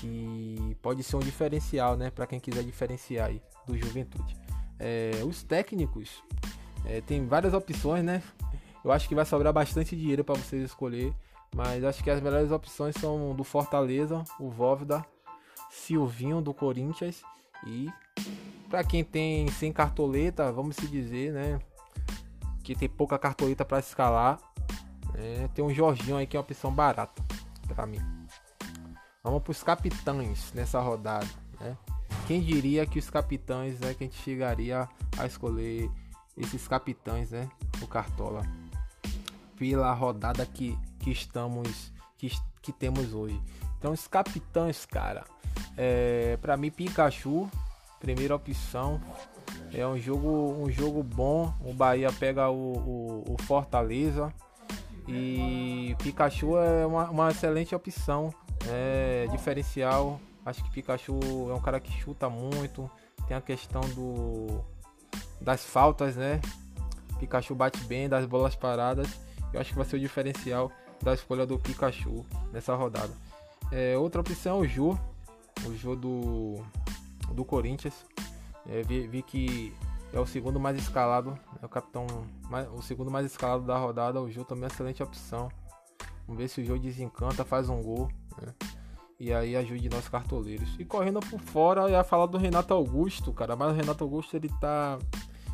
Que 0.00 0.76
pode 0.80 1.02
ser 1.02 1.16
um 1.16 1.20
diferencial, 1.20 1.96
né? 1.96 2.10
Para 2.10 2.26
quem 2.26 2.40
quiser 2.40 2.62
diferenciar 2.62 3.28
aí 3.28 3.42
do 3.66 3.76
Juventude. 3.76 4.36
É, 4.78 5.10
os 5.26 5.42
técnicos 5.42 6.22
é, 6.86 7.00
tem 7.02 7.26
várias 7.26 7.52
opções, 7.52 8.04
né? 8.04 8.22
Eu 8.82 8.90
acho 8.92 9.08
que 9.08 9.14
vai 9.14 9.26
sobrar 9.26 9.52
bastante 9.52 9.94
dinheiro 9.96 10.24
para 10.24 10.36
vocês 10.36 10.62
escolher. 10.62 11.12
Mas 11.54 11.82
acho 11.84 12.02
que 12.02 12.10
as 12.10 12.20
melhores 12.20 12.50
opções 12.50 12.94
são 12.96 13.34
do 13.34 13.44
Fortaleza, 13.44 14.22
o 14.38 14.50
Vóvida, 14.50 15.04
Silvinho 15.70 16.40
do 16.40 16.54
Corinthians 16.54 17.22
e 17.66 17.88
para 18.68 18.84
quem 18.84 19.02
tem 19.02 19.48
sem 19.48 19.72
cartoleta, 19.72 20.52
vamos 20.52 20.76
se 20.76 20.86
dizer, 20.86 21.32
né? 21.32 21.58
Que 22.62 22.74
tem 22.74 22.88
pouca 22.88 23.18
cartoleta 23.18 23.64
para 23.64 23.78
escalar, 23.78 24.38
é, 25.14 25.48
tem 25.54 25.64
um 25.64 25.72
Jorginho 25.72 26.16
aí 26.16 26.26
que 26.26 26.36
é 26.36 26.40
uma 26.40 26.44
opção 26.44 26.72
barata 26.72 27.22
para 27.66 27.86
mim. 27.86 28.00
Vamos 29.22 29.42
para 29.42 29.50
os 29.50 29.62
capitães 29.62 30.52
nessa 30.52 30.80
rodada, 30.80 31.26
né? 31.60 31.76
Quem 32.26 32.40
diria 32.42 32.86
que 32.86 32.98
os 32.98 33.08
capitães, 33.08 33.80
né, 33.80 33.94
que 33.94 34.04
a 34.04 34.06
gente 34.06 34.20
chegaria 34.22 34.88
a 35.18 35.26
escolher 35.26 35.90
esses 36.36 36.68
capitães, 36.68 37.30
né, 37.30 37.48
o 37.80 37.86
Cartola 37.86 38.42
pela 39.56 39.92
rodada 39.92 40.44
que, 40.46 40.78
que 41.08 41.12
estamos 41.12 41.92
que, 42.16 42.30
que 42.60 42.72
temos 42.72 43.14
hoje. 43.14 43.40
Então 43.78 43.92
os 43.92 44.06
capitães, 44.06 44.84
cara, 44.84 45.24
é, 45.76 46.36
para 46.40 46.56
mim 46.56 46.70
Pikachu, 46.70 47.48
primeira 47.98 48.34
opção. 48.34 49.00
É 49.72 49.86
um 49.86 49.98
jogo 49.98 50.56
um 50.62 50.70
jogo 50.70 51.02
bom. 51.02 51.52
O 51.64 51.72
Bahia 51.72 52.12
pega 52.12 52.50
o, 52.50 52.54
o, 52.54 53.34
o 53.34 53.42
Fortaleza 53.42 54.32
e 55.06 55.96
Pikachu 56.02 56.58
é 56.58 56.86
uma, 56.86 57.08
uma 57.10 57.30
excelente 57.30 57.74
opção, 57.74 58.32
é 58.66 59.26
diferencial. 59.30 60.20
Acho 60.44 60.62
que 60.64 60.70
Pikachu 60.70 61.18
é 61.50 61.54
um 61.54 61.60
cara 61.60 61.80
que 61.80 61.92
chuta 61.92 62.28
muito. 62.28 62.90
Tem 63.26 63.36
a 63.36 63.40
questão 63.40 63.80
do 63.94 64.62
das 65.40 65.64
faltas, 65.64 66.16
né? 66.16 66.40
Pikachu 67.18 67.54
bate 67.54 67.82
bem 67.84 68.08
das 68.08 68.26
bolas 68.26 68.54
paradas. 68.54 69.08
Eu 69.52 69.60
acho 69.60 69.70
que 69.70 69.76
vai 69.76 69.86
ser 69.86 69.96
o 69.96 70.00
diferencial 70.00 70.70
da 71.02 71.14
escolha 71.14 71.46
do 71.46 71.58
Pikachu 71.58 72.24
nessa 72.52 72.74
rodada. 72.74 73.12
É, 73.70 73.96
outra 73.96 74.20
opção 74.20 74.58
é 74.58 74.60
o 74.60 74.66
Ju, 74.66 74.98
o 75.66 75.74
Ju 75.74 75.96
do, 75.96 76.62
do 77.32 77.44
Corinthians. 77.44 78.04
É, 78.68 78.82
vi, 78.82 79.06
vi, 79.06 79.22
que 79.22 79.74
é 80.12 80.20
o 80.20 80.26
segundo 80.26 80.58
mais 80.58 80.76
escalado, 80.76 81.38
é 81.62 81.66
o 81.66 81.68
capitão, 81.68 82.06
mais, 82.50 82.68
o 82.72 82.82
segundo 82.82 83.10
mais 83.10 83.26
escalado 83.26 83.64
da 83.64 83.76
rodada. 83.76 84.20
O 84.20 84.30
Ju 84.30 84.44
também 84.44 84.64
é 84.64 84.66
uma 84.66 84.72
excelente 84.72 85.02
opção. 85.02 85.50
Vamos 86.26 86.42
ver 86.42 86.48
se 86.48 86.60
o 86.60 86.64
Ju 86.64 86.78
desencanta, 86.78 87.44
faz 87.44 87.68
um 87.68 87.82
gol. 87.82 88.08
Né? 88.40 88.54
E 89.20 89.32
aí 89.32 89.56
ajude 89.56 89.88
nós 89.88 90.08
cartoleiros. 90.08 90.76
E 90.78 90.84
correndo 90.84 91.18
por 91.18 91.40
fora, 91.40 91.90
ia 91.90 92.04
falar 92.04 92.26
do 92.26 92.38
Renato 92.38 92.72
Augusto, 92.72 93.32
cara. 93.32 93.56
Mas 93.56 93.72
o 93.72 93.74
Renato 93.74 94.04
Augusto 94.04 94.36
ele 94.36 94.48
tá 94.60 94.96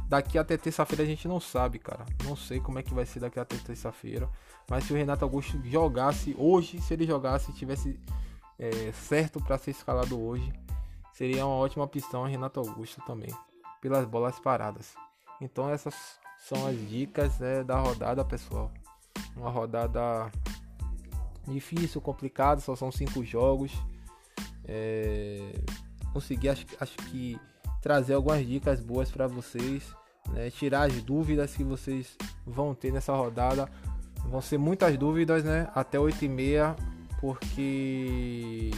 Daqui 0.09 0.39
até 0.39 0.57
terça-feira 0.57 1.03
a 1.03 1.07
gente 1.07 1.27
não 1.27 1.41
sabe, 1.41 1.79
cara. 1.79 2.05
Não 2.25 2.37
sei 2.37 2.61
como 2.61 2.79
é 2.79 2.83
que 2.83 2.93
vai 2.93 3.07
ser 3.07 3.21
daqui 3.21 3.41
até 3.41 3.57
terça-feira. 3.57 4.29
Mas 4.69 4.85
se 4.85 4.93
o 4.93 4.97
Renato 4.97 5.25
Augusto 5.25 5.59
jogasse 5.65 6.35
hoje, 6.39 6.81
se 6.81 6.95
ele 6.95 7.07
jogasse 7.07 7.51
e 7.51 7.55
tivesse 7.55 7.99
é, 8.59 8.93
certo 8.93 9.41
para 9.41 9.59
ser 9.59 9.71
escalado 9.71 10.21
hoje, 10.21 10.53
seria 11.13 11.47
uma 11.47 11.57
ótima 11.57 11.85
opção 11.85 12.25
Renato 12.25 12.61
Augusto 12.61 13.01
também, 13.07 13.31
pelas 13.81 14.05
bolas 14.07 14.39
paradas. 14.39 14.95
Então 15.41 15.69
essas 15.71 16.19
são 16.39 16.67
as 16.67 16.77
dicas 16.89 17.39
né, 17.39 17.65
da 17.65 17.79
rodada, 17.79 18.25
pessoal. 18.25 18.71
Uma 19.37 19.51
rodada 19.51 20.31
difícil, 21.47 22.01
complicada, 22.01 22.61
só 22.61 22.77
são 22.77 22.93
cinco 22.93 23.25
jogos. 23.25 23.73
É... 24.67 25.53
Consegui, 26.13 26.49
acho, 26.49 26.67
acho 26.81 26.97
que 26.97 27.39
trazer 27.85 28.15
algumas 28.15 28.47
dicas 28.47 28.81
boas 28.81 29.11
para 29.11 29.27
vocês, 29.27 29.95
né? 30.31 30.49
tirar 30.49 30.85
as 30.85 31.03
dúvidas 31.03 31.55
que 31.55 31.63
vocês 31.63 32.17
vão 32.47 32.75
ter 32.75 32.91
nessa 32.91 33.13
rodada. 33.15 33.69
Vão 34.25 34.41
ser 34.41 34.57
muitas 34.57 34.97
dúvidas, 34.97 35.45
né? 35.45 35.69
Até 35.75 36.01
8 36.01 36.25
e 36.25 36.29
meia, 36.31 36.75
porque 37.21 38.71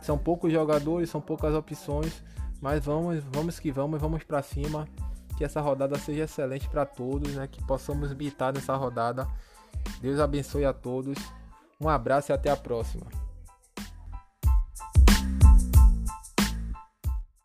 são 0.00 0.16
poucos 0.16 0.52
jogadores, 0.52 1.10
são 1.10 1.20
poucas 1.20 1.52
opções, 1.52 2.22
mas 2.62 2.84
vamos, 2.84 3.24
vamos 3.24 3.58
que 3.58 3.72
vamos, 3.72 4.00
vamos 4.00 4.22
para 4.22 4.40
cima. 4.40 4.86
Que 5.36 5.42
essa 5.42 5.60
rodada 5.60 5.98
seja 5.98 6.22
excelente 6.22 6.68
para 6.68 6.86
todos, 6.86 7.34
né? 7.34 7.48
Que 7.48 7.60
possamos 7.64 8.12
bitar 8.12 8.54
nessa 8.54 8.76
rodada. 8.76 9.26
Deus 10.00 10.20
abençoe 10.20 10.64
a 10.64 10.72
todos. 10.72 11.18
Um 11.80 11.88
abraço 11.88 12.30
e 12.30 12.32
até 12.32 12.50
a 12.50 12.56
próxima. 12.56 13.23